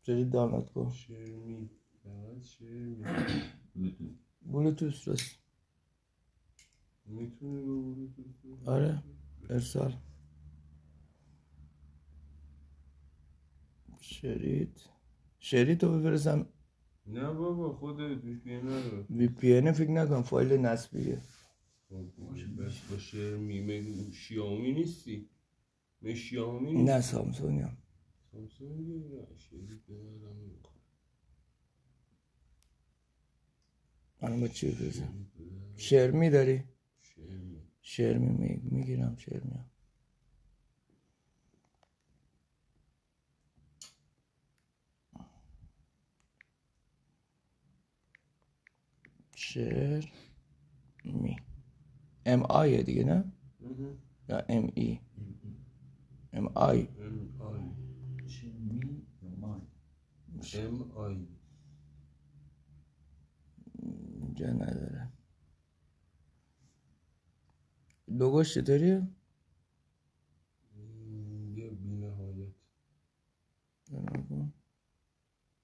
شریط 0.02 0.28
دانلود 0.30 0.70
کن. 0.70 0.90
شرمی. 0.90 1.70
رست 5.08 5.38
می‌تونی 7.04 7.62
به 7.64 7.76
بلوتوث 8.02 8.68
آره 8.68 9.02
ارسال. 9.50 9.96
شریط. 14.00 14.80
شریط 15.38 15.84
رو 15.84 15.98
بفرستم. 15.98 16.46
نه 17.06 17.32
بابا 17.32 17.72
خودت 17.72 18.24
وی 18.24 18.36
پی 18.36 18.54
ان 18.54 18.66
رو. 18.68 19.04
وی 19.10 19.28
پی 19.28 19.56
ان 19.56 19.72
فکر 19.72 19.90
نکن 19.90 20.22
فایل 20.22 20.52
نصبیه. 20.52 21.22
خب، 21.88 22.04
بس 22.58 22.80
با 22.90 22.98
شرمی 22.98 23.60
مگه 23.60 24.12
شیائومی 24.12 24.72
نیستی؟ 24.72 25.28
من 26.02 26.14
شیائومی 26.14 26.82
نه 26.82 27.00
سامسونگ 27.00 27.60
هم 27.60 27.76
سامسونگ. 28.32 29.04
الان 34.20 34.40
با 34.40 34.48
چی 34.48 34.70
دردم- 34.72 35.26
شرمی 35.76 36.30
داری 36.30 36.64
شرمی 37.02 37.60
شرمی 37.80 38.28
می... 38.28 38.60
می‌گیرم 38.70 39.16
شرمی 39.16 39.50
هم. 39.50 39.70
شرمی 49.54 51.36
ام 52.26 52.42
آی 52.42 52.82
دیگه 52.82 53.04
نه 53.04 53.32
مهم. 53.60 53.98
یا 54.28 54.38
ام 54.48 54.70
ای 54.74 55.00
ام 56.32 56.48
آی 56.54 56.88
ام 56.98 57.34
آی 57.38 57.76
ام 60.54 60.92
آی 60.92 61.26
اینجا 64.20 64.46
نداره 64.52 65.12
لوگوش 68.08 68.54
چطوریه؟ 68.54 69.08
م، 70.76 71.58
یه 71.58 71.70
بی 71.70 71.96
نهایت 71.96 72.54
نگاه 73.92 74.28
کن. 74.28 74.52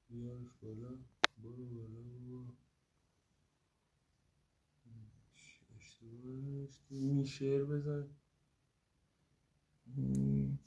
بیارش 0.09 0.49
بالا 0.62 0.91
برو 1.43 1.66
بالا 1.66 2.03
برو 2.03 2.47
میشر 6.91 7.64
بزن 7.64 8.09
مم. 9.97 10.59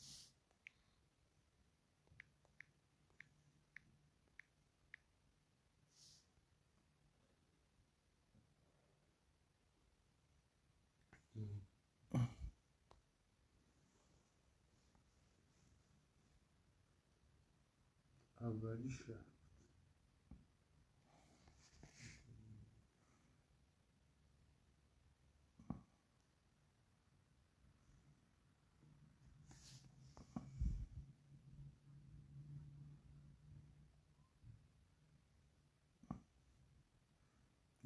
اولیش 18.41 19.03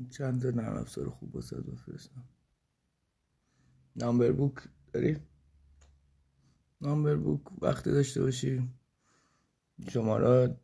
چند 0.05 0.41
تا 0.41 0.49
نرم 0.49 0.77
افزار 0.77 1.09
خوب 1.09 1.35
واسه 1.35 1.61
بفرستم. 1.61 2.23
نامبر 3.95 4.31
بوک 4.31 4.53
داری؟ 4.93 5.17
نامبر 6.81 7.15
بوک 7.15 7.63
وقتی 7.63 7.91
داشته 7.91 8.21
باشی. 8.21 8.69
شماره 9.89 10.59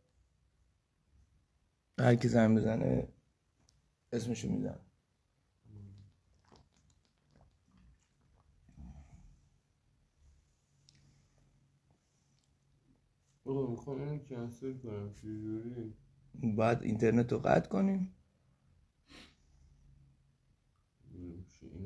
هر 1.99 2.15
کی 2.15 2.27
زنگ 2.27 2.57
بزنه 2.57 3.07
اسمشو 4.11 4.49
میدم. 4.49 4.79
آقا 13.45 13.67
می‌خوام 13.71 14.01
اینو 14.01 14.17
کنسل 14.17 14.77
کنم. 14.77 15.13
چجوری؟ 15.13 15.93
بعد 16.57 16.83
اینترنت 16.83 17.31
رو 17.31 17.39
قطع 17.39 17.69
کنیم. 17.69 18.15
این 21.75 21.85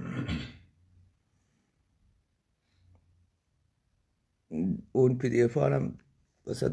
می 0.00 0.26
اون 4.92 5.18
پی 5.18 5.28
دی 5.28 5.42
اف 5.42 5.56
هم 5.56 5.98
واسه 6.46 6.68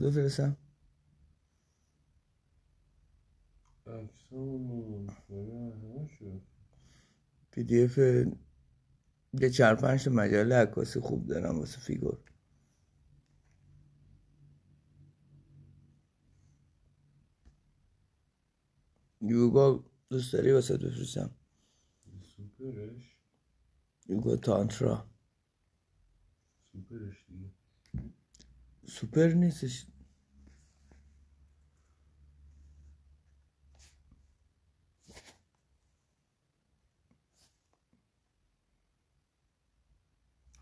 همه 5.72 6.08
شد 6.20 6.42
PDF 7.52 7.98
یه 9.34 9.50
چهار 9.50 9.76
پنج 9.76 10.10
مجله 10.10 10.56
عکاسی 10.56 11.00
خوب 11.00 11.28
دارم 11.28 11.60
واسه 11.60 11.80
فیگور 11.80 12.31
یوگا 19.22 19.84
دوست 20.10 20.34
داری 20.34 20.52
واسه 20.52 20.78
بفرستم 20.78 21.36
سوپرش. 22.36 23.18
یوگا 24.10 24.36
تانترا. 24.36 25.10
سوپرش 26.72 27.26
دیگه. 27.28 27.52
سوپر 28.88 29.28
نیستش. 29.28 29.86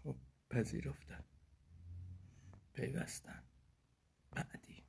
خب، 0.03 0.16
پذیرفتن. 0.49 1.24
پیوستن 2.74 3.43
بعدی 4.32 4.84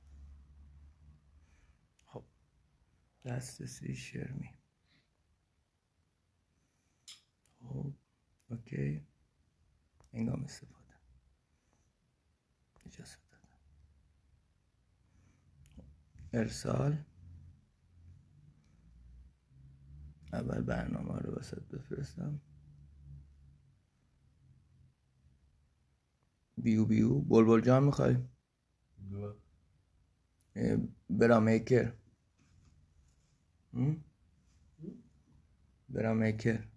خب 2.05 2.25
دسترسی 3.25 3.95
شرمی. 3.95 4.49
خب 7.59 7.93
اوکی. 8.49 9.07
هنگام 10.13 10.43
استفاده. 10.43 10.95
اجازه 12.85 13.17
دادم. 13.31 13.57
ارسال. 16.33 17.03
اول 20.33 20.61
برنامه 20.61 21.19
رو 21.19 21.35
وسط 21.39 21.63
بفرستم. 21.63 22.41
بیو 26.57 26.85
بیو. 26.85 27.19
بلبل 27.19 27.61
جان 27.61 27.83
می‌خوای؟ 27.83 28.17
برامیکر 33.73 34.03
برامیکر 35.89 36.67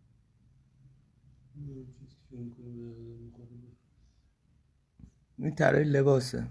این 5.39 5.55
طرح 5.55 5.79
لباسه. 5.79 6.51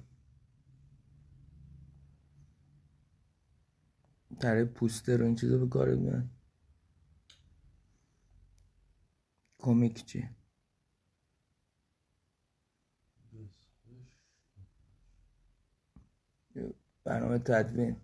طرح 4.40 4.64
پوستر 4.66 5.22
و 5.22 5.26
این 5.26 5.36
چیزا 5.36 5.58
به 5.58 5.68
کار 5.68 5.96
میاد. 5.96 6.30
کمیک 9.58 10.06
چی؟ 10.06 10.30
برنامه 17.04 17.40
تدوین. 17.40 18.03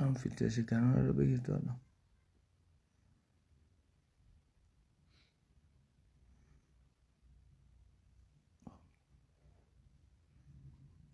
هم 0.00 0.14
فیلتر 0.14 0.48
شکنان 0.48 1.06
رو 1.06 1.12
بگیر 1.12 1.40
دادم 1.40 1.80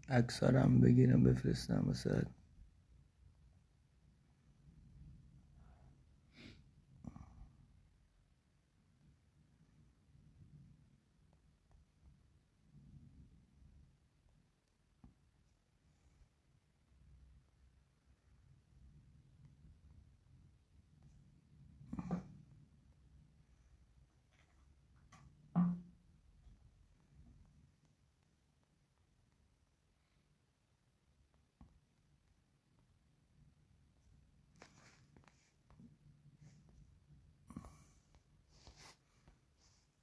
اکسارم 0.08 0.80
بگیرم 0.80 1.24
بفرستم 1.24 1.84
واسه 1.86 2.26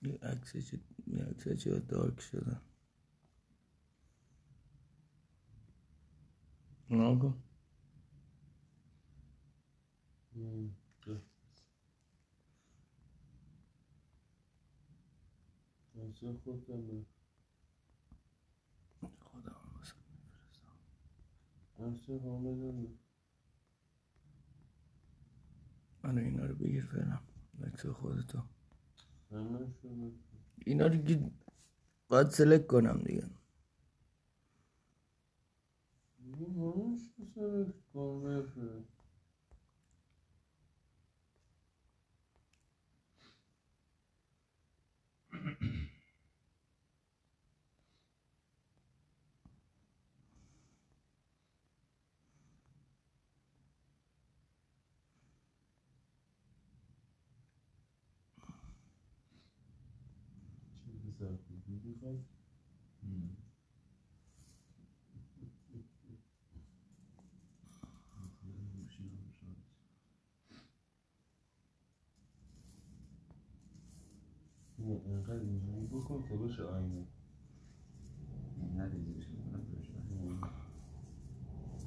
یه 0.02 0.20
عکس 0.24 0.58
چه 0.58 0.80
یه 1.08 1.24
عکس 1.26 1.50
چه 1.50 1.80
دارک 1.80 2.22
شده. 2.22 2.62
نگو 6.90 7.34
خودم 18.94 19.14
خودم 19.22 19.56
واسه 19.76 19.94
میفرستم 20.12 20.74
منو 26.04 26.22
اینا 26.22 26.46
رو 26.46 26.56
بگیر 26.56 26.86
فعلا. 26.86 27.20
عکس 27.68 27.86
خودتو. 27.86 28.44
اینا 30.66 30.88
رو 30.88 30.98
که 30.98 31.32
باید 32.10 32.30
سلک 32.30 32.68
کنم 32.68 33.02
دیگه 33.06 33.24
همش 36.20 37.00
سر 37.36 37.74
کامل 37.94 38.48
شده 38.56 38.84
چیزی 60.76 61.12
سر 61.20 61.36
کنی 61.38 61.82
می‌خوای 61.86 62.20
اینو 74.80 75.02
اینقدر 75.06 75.44
اینجوری 76.30 76.38
بکن 76.38 76.38
تا 76.38 76.46
بشه 76.46 76.64
آینه 76.64 77.06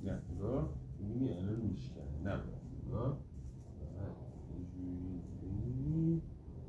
نه 0.05 0.23
نگاه 0.31 0.69
می‌بینی 0.99 1.33
الان 1.33 1.61
میشکن 1.61 2.01
نه 2.25 2.41
نگاه 2.87 3.19
بعد 3.97 4.17
اینجوری 5.43 6.23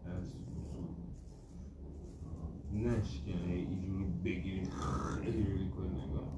از 0.05 0.27
سوسون 0.27 0.87
نشکنه 2.73 3.53
اینجوری 3.53 4.05
بگیری 4.23 4.67
اینجوری 5.21 5.69
کنی 5.69 6.07
نگاه 6.07 6.33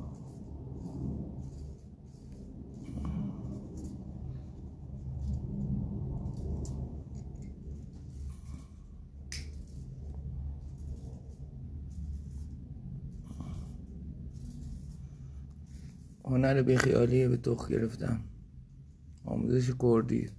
هنر 16.28 16.62
بیخیالی 16.62 17.28
به 17.28 17.38
تخ 17.38 17.68
گرفتم. 17.68 18.20
آموزش 19.26 19.72
کردی. 19.80 20.30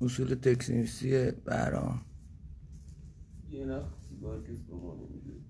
اصول 0.00 0.34
تکنیسی 0.34 1.30
برام 1.30 2.00
یه 3.50 3.66
نمیده. 4.94 5.40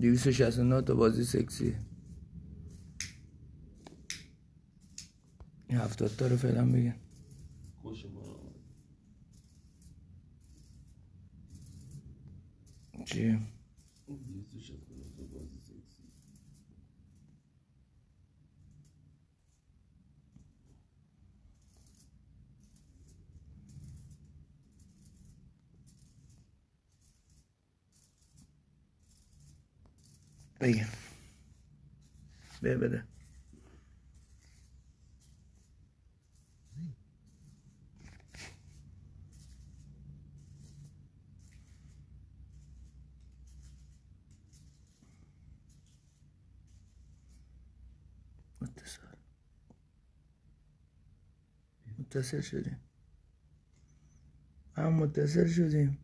269 0.00 0.82
تا 0.82 0.94
بازی 0.94 1.24
سکسی. 1.24 1.74
هفتاد 5.70 6.10
تا 6.10 6.26
رو 6.26 6.36
فعلا 6.36 6.66
بگن 6.72 6.94
خوش 7.82 8.06
ما 8.06 8.20
آمد 8.20 8.54
چی؟ 13.12 13.20
یه 13.20 13.38
سو 14.50 14.60
شکنه 14.60 15.04
تا 15.16 15.22
بازی 15.22 15.58
سکسی 15.60 16.02
بگن 30.60 30.88
به 32.62 32.76
بده 32.76 33.04
اتصال 48.62 49.16
متصل 52.12 52.40
شدیم. 52.40 52.80
هم 54.72 54.92
متصل 54.92 55.46
شدیم. 55.46 55.98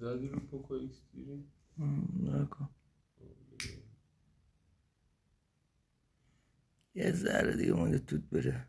زدی 0.00 0.28
رو 0.28 0.40
Poco 0.40 0.74
X 0.74 1.00
three. 1.12 1.44
م، 1.78 2.36
نکن. 2.36 2.68
یه 6.94 7.12
ذره 7.12 7.56
دیگه 7.56 7.72
مونده 7.72 7.98
توت 7.98 8.30
بره. 8.30 8.68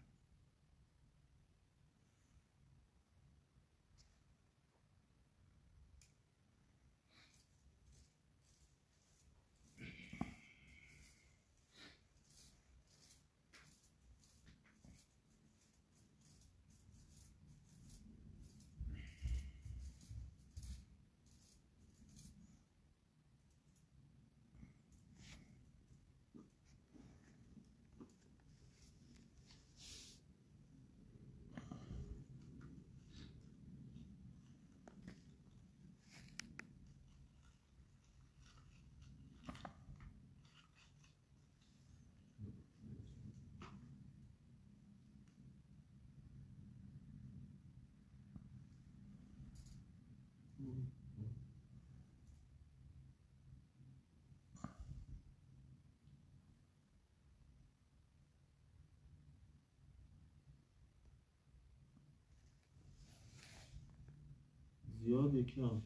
زیاد 64.99 65.35
کم 65.35 65.81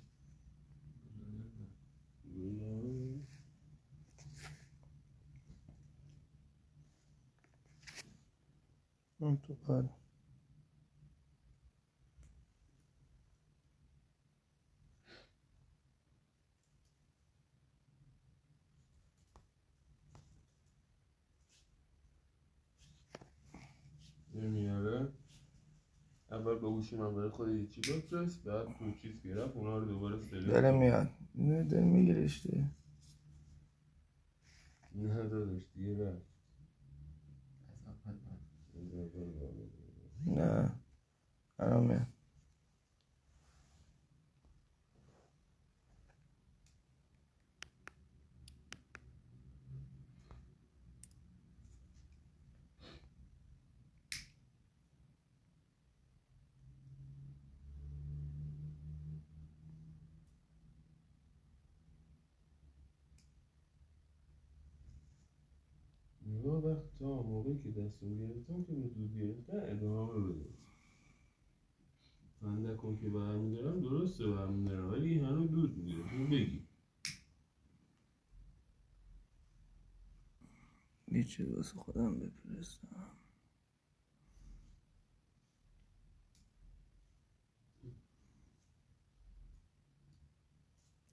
اون 9.23 9.37
تو 9.37 9.55
کار 9.55 9.89
نمیاره 24.33 25.13
اول 26.31 26.59
به 26.59 26.67
گوشی 26.83 26.95
من 26.97 27.15
برای 27.15 27.29
خود 27.29 27.49
یه 27.49 27.67
چی 27.67 27.81
بفرست 27.81 28.43
بعد 28.43 28.67
تو 28.79 28.91
چیز 29.01 29.21
گرفت 29.23 29.57
اونا 29.57 29.77
رو 29.77 29.85
دوباره 29.85 30.17
سلکت 30.21 30.49
داره. 30.53 30.71
میاد. 30.71 31.09
نه 31.35 31.63
داره 31.63 31.85
میگیرش 31.85 32.47
دیگه. 32.47 32.65
نه. 34.95 35.29
داداش 35.29 35.63
دیگه 35.75 36.05
رفت 36.09 36.27
نه. 40.27 40.71
الان 41.59 41.83
میاد 41.87 42.07
نگاه 66.27 66.65
وقت 66.65 66.99
تا 66.99 67.23
که 67.99 68.05
دستم 68.05 68.17
گرفتم 68.17 68.63
که 68.63 68.73
دود 68.73 69.17
گرفتن 69.17 69.77
ادامه 69.77 70.19
بده. 70.19 70.49
فندکون 72.41 72.97
که 72.97 73.09
برمیدارم 73.09 73.81
درسته 73.81 74.27
برمیدارم 74.27 74.91
ولی 74.91 75.19
هنوز 75.19 75.51
دود 75.51 75.77
می‌گیره 75.77 76.11
اینو 76.11 76.27
بگی. 76.29 76.67
یه 81.11 81.23
چیز 81.23 81.47
واسه 81.51 81.79
خودم 81.79 82.19
بفرستم. 82.19 82.87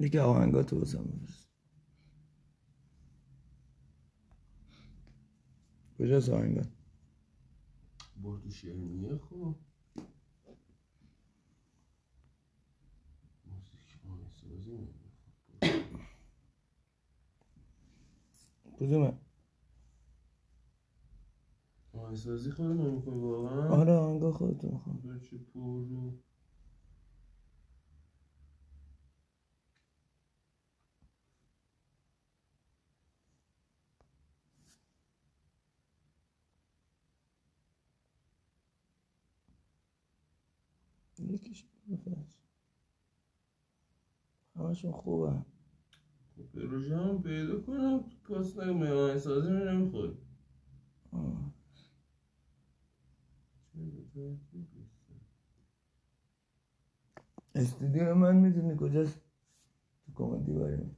یکی 0.01 0.19
آهنگاتو 0.19 0.79
واسم 0.79 1.05
بفرست. 1.05 1.50
کجاست 6.01 6.29
آهنگات 6.29 6.69
برد 8.23 8.43
تو 8.43 8.51
شیرینیه 8.51 9.17
خب. 9.17 9.55
کدومه؟ 18.79 19.13
آهنگسازی 21.93 22.51
خود 22.51 22.67
نمی‌کنی 22.67 23.21
واقعا؟ 23.21 23.69
آره 23.69 23.93
آهنگا 23.93 24.33
خودتو 24.33 24.69
می‌خوام 24.71 25.21
چه 25.31 25.39
پر 25.39 25.85
یکیش 41.31 41.65
بفرست 41.91 42.43
همشون 44.57 44.93
خوبه 44.93 45.45
پروژه 46.55 46.97
هم 46.97 47.23
پیدا 47.23 47.61
کنم 47.61 48.05
پاس 48.25 48.59
نگم 48.59 48.83
آهنگسازی 48.83 49.53
می 49.53 49.65
نمی‌خواد 49.65 50.19
استودیو 57.55 58.15
من 58.15 58.37
می‌دونی 58.37 58.77
کجاست؟ 58.79 59.21
تو 60.07 60.13
کمدی 60.15 60.53
بریم 60.53 60.97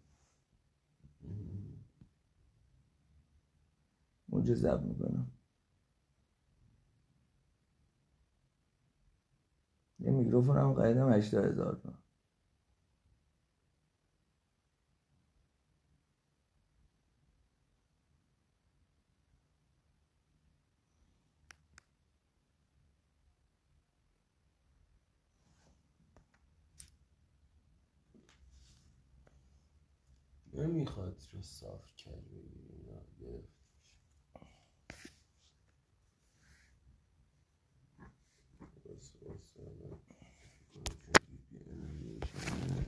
اونجا 4.29 4.55
ضبط 4.55 4.83
می‌کنم. 4.83 5.32
یه 10.03 10.13
میکروفون 10.13 10.59
هم 10.59 10.75
خریدم 10.75 11.15
هشتاد 11.15 11.45
هزار 11.53 11.77
تومن. 11.83 11.99
نمی‌خواد 30.55 31.23
رو 31.33 31.43
صاف 31.43 31.97
کرد 31.97 32.25
بگیری 32.31 32.85
نه 32.87 33.03
گرفت 33.21 33.59
بس 38.87 39.13
بس 39.13 39.57
الان 39.61 40.01
فکر 40.75 40.95
کنم 40.95 41.03
که 41.03 41.13
VPN 41.21 41.69
رو 41.69 42.15
روشن. 42.21 42.87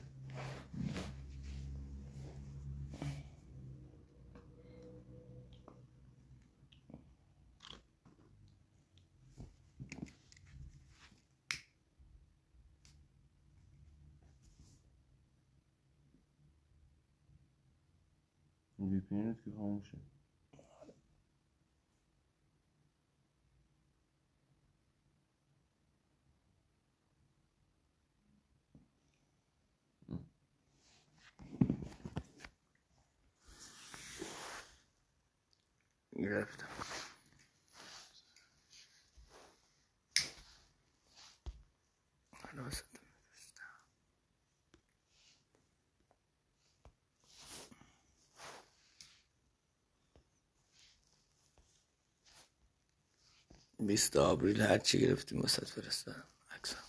وی 18.79 18.99
پی 18.99 19.33
که 19.45 19.51
خاموشه 19.57 19.97
گرفتم 36.17 36.67
حالا 42.31 42.63
واسه 42.63 42.83
بیست 53.87 54.17
آوریل 54.17 54.61
هر 54.61 54.77
چی 54.77 54.99
گرفتیم 54.99 55.41
واسه 55.41 55.65
فرستادم. 55.65 56.29
عکسم 56.51 56.83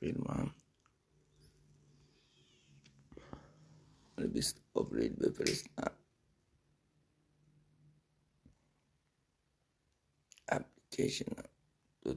فیلم 0.00 0.24
هم 0.28 0.54
بیست 4.32 4.60
آوریل 4.74 5.14
بفرستم. 5.14 5.92
اپلیکیشن 10.48 11.32
دو 12.02 12.16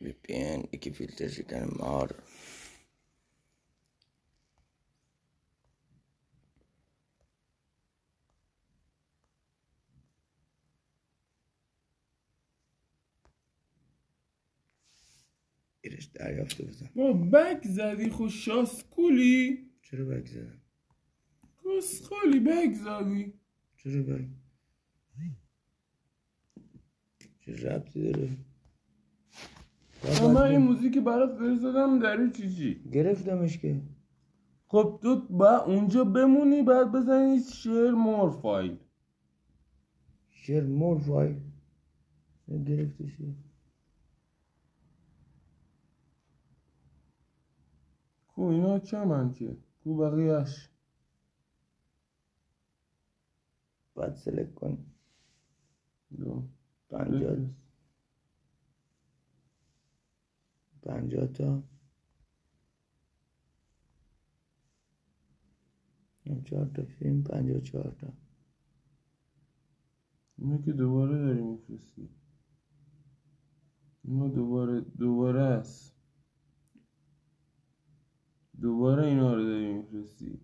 وی 0.00 0.12
پی 0.12 0.32
این 0.34 0.68
یکی 0.72 0.90
فیلتر 0.92 1.28
شکن 1.28 1.64
مار. 1.78 2.22
دریافته 16.14 16.64
بزن. 16.64 16.88
با 16.96 17.12
بک 17.12 17.66
زدی 17.66 18.10
خود 18.10 18.30
شاسکولی؟ 18.30 19.70
چرا 19.82 20.04
بک 20.04 20.26
زدم؟ 20.26 20.60
کسخالی 21.64 22.40
بک 22.40 22.72
زدی. 22.74 23.32
چرا 23.76 24.02
بک 24.02 24.28
چه 27.40 27.52
ربطی 27.52 28.12
داره؟ 28.12 28.36
من 30.20 30.36
این 30.36 30.58
موزیک 30.58 30.98
برات 30.98 31.38
فرستادم 31.38 31.98
در 31.98 32.30
چی 32.30 32.54
چی؟ 32.54 32.90
گرفتمش 32.92 33.58
که. 33.58 33.80
خب 34.66 34.98
تو 35.02 35.26
با 35.30 35.56
اونجا 35.58 36.04
بمونی 36.04 36.62
بعد 36.62 36.92
بزنی 36.92 37.40
شیر 37.40 37.90
مور 37.90 38.30
فایل. 38.30 38.76
شیر 40.30 40.64
مور 40.64 40.98
فایل؟ 40.98 41.36
گرفتش 42.66 43.16
کو 48.34 48.42
اینا 48.42 48.78
چمن 48.78 49.32
که؟ 49.32 49.56
کو 49.84 49.96
بقیهش 49.96 50.68
بعد 53.94 54.14
سلک 54.14 54.54
کن 54.54 54.86
دو. 56.18 56.48
پنجاه. 56.88 57.36
پنجاه 60.82 61.26
تا. 61.26 61.62
چهار 66.44 66.66
تا 66.66 66.82
فیلم 66.84 67.22
پنجاه 67.22 67.60
چهار 67.60 67.96
تا. 67.98 68.12
اینو 70.38 70.62
که 70.62 70.72
دوباره 70.72 71.18
داری 71.18 71.42
میفرستی. 71.42 72.08
اینو 74.04 74.28
دوباره 74.28 74.80
دوباره 74.80 75.42
است. 75.42 75.93
دوباره 78.60 79.06
اینا 79.06 79.34
رو 79.34 79.44
داری 79.44 79.72
میفرستی. 79.72 80.40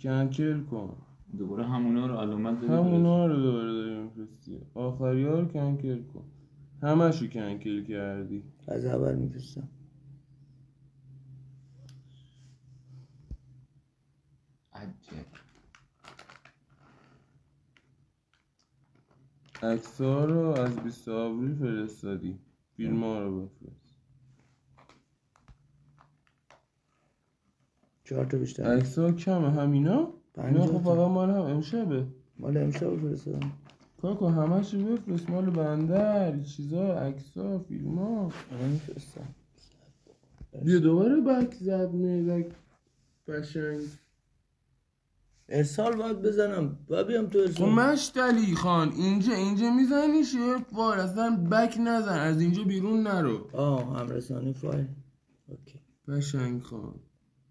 کنکل 0.00 0.64
کن. 0.64 0.96
دوباره 1.38 1.66
همونا 1.66 2.06
رو 2.06 2.14
علامت 2.14 2.60
داری 2.60 2.72
همونا 2.72 3.26
رو 3.26 3.42
دوباره 3.42 3.72
داری 3.72 4.02
میفرستی. 4.02 4.60
آخری 4.74 5.24
ها 5.24 5.40
رو 5.40 5.48
کنکل 5.48 6.02
کن. 6.02 6.24
همش 6.82 7.22
رو 7.22 7.28
کنکل 7.28 7.84
کردی. 7.84 8.42
از 8.68 8.84
اول 8.84 9.14
میفرستم. 9.14 9.68
عجب. 14.72 15.26
ها 20.00 20.24
رو 20.24 20.38
از 20.38 20.76
20 20.76 21.08
آوریل 21.08 21.54
فرستادی. 21.54 22.38
فیلم 22.76 23.04
ها 23.04 23.20
رو 23.20 23.46
بفرست. 23.46 23.73
چهار 28.04 28.24
تا 28.24 28.38
بیشتر. 28.38 28.62
عکس 28.62 28.98
ها 28.98 29.12
کمه. 29.12 29.50
همینا؟ 29.50 30.08
اینا 30.38 30.66
خب. 30.66 30.78
فقط 30.78 31.10
مال 31.10 31.30
هم 31.30 31.36
امشبه. 31.36 32.06
مال 32.38 32.56
امشب 32.56 32.96
فرستادم. 32.96 33.52
کاکو 34.02 34.26
همش 34.26 34.74
رو 34.74 34.80
بفرست. 34.80 35.30
مال 35.30 35.50
بندر 35.50 36.40
چیزا 36.40 36.94
عکس 36.98 37.36
ها 37.36 37.58
فیلم 37.58 37.98
ها. 37.98 38.30
میفرستم. 38.70 39.34
بیا 40.64 40.78
دوباره 40.78 41.20
بک 41.20 41.54
زد 41.54 41.92
میدک 41.92 42.46
قشنگ. 43.28 43.80
ارسال 45.48 45.96
باید 45.96 46.22
بزنم. 46.22 46.78
باید 46.88 47.06
بیام 47.06 47.26
تو 47.26 47.38
خب 47.38 47.44
ارسال 47.44 47.68
مشتلی 47.70 48.54
خان 48.54 48.92
اینجا 48.92 49.32
اینجا 49.32 49.70
می‌زنی 49.70 50.24
شیر 50.24 50.56
فایل 50.74 51.00
اصلا 51.00 51.48
بک 51.50 51.76
نزن. 51.80 52.18
از 52.18 52.40
اینجا 52.40 52.64
بیرون 52.64 53.02
نرو. 53.02 53.48
آه 53.52 53.98
همرسانی 53.98 54.52
فایل. 54.52 54.86
اوکی. 55.48 55.80
قشنگ 56.08 56.62
خان. 56.62 56.94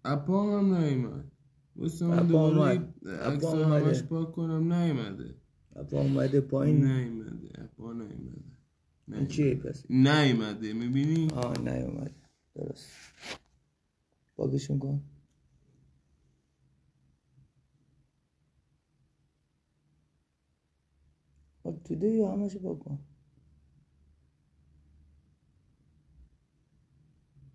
اپا 0.04 0.58
هم 0.58 0.74
نیومد. 0.74 1.32
واسه 1.76 2.06
من 2.06 2.18
اپا 2.18 2.50
دوباره. 2.50 2.94
عکس. 3.06 3.44
همش 3.44 4.02
پاک 4.02 4.32
کنم 4.32 4.72
نیومده. 4.72 5.34
اپا 5.76 6.00
اومده 6.00 6.40
پایین. 6.40 6.84
نیومده 6.84 7.62
اپا 7.62 7.92
نیومده. 7.92 8.58
این 9.08 9.26
چیه 9.26 9.54
پس؟ 9.54 9.84
نیومده 9.90 10.72
می‌بینی؟ 10.72 11.30
آه 11.30 11.58
نیومده. 11.58 12.14
درست. 12.54 12.90
باگشون 14.36 14.78
کن. 14.78 15.02
خب 21.62 21.80
توده 21.84 22.08
یا 22.10 22.32
همشو 22.32 22.58
باگ 22.58 22.78
کن. 22.78 22.98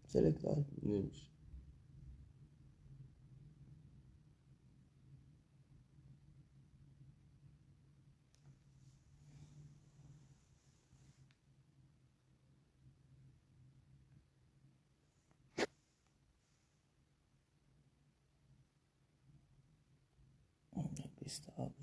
سلکت 0.08 0.46
نمیشه. 0.84 1.28
بیست 21.30 21.50
آب 21.50 21.76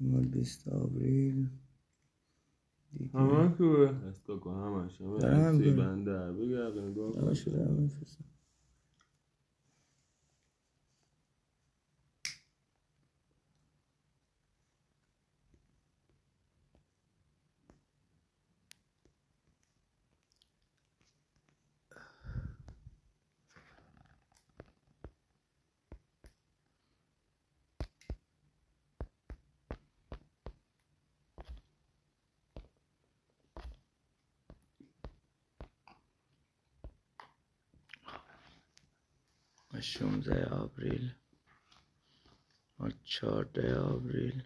مال 0.00 0.26
بیست 0.26 0.68
آوریل 0.68 1.48
دیگه 1.48 1.69
همه 3.14 3.54
که 3.58 3.64
از 4.08 4.22
کاکو 4.26 4.50
همش 4.50 5.00
همه 5.00 5.18
دارم 5.18 5.40
هم 5.40 5.58
16 40.00 40.46
آوریل. 40.50 41.14
ما 42.78 42.90
14 43.04 43.78
آوریل. 43.80 44.42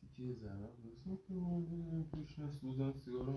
تیکه 0.00 0.34
زرم 0.34 0.68
حساب 0.92 1.18
کنم 1.28 2.04
توش 2.12 2.38
نسوزن 2.38 2.92
سیگار 2.92 3.30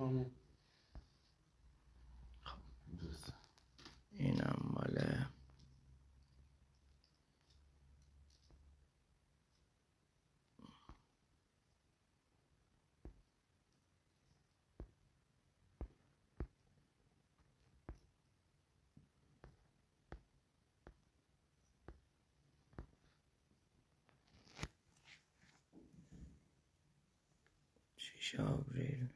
showgirl 28.24 29.10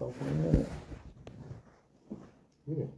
99 0.00 0.66
میره 2.66 2.88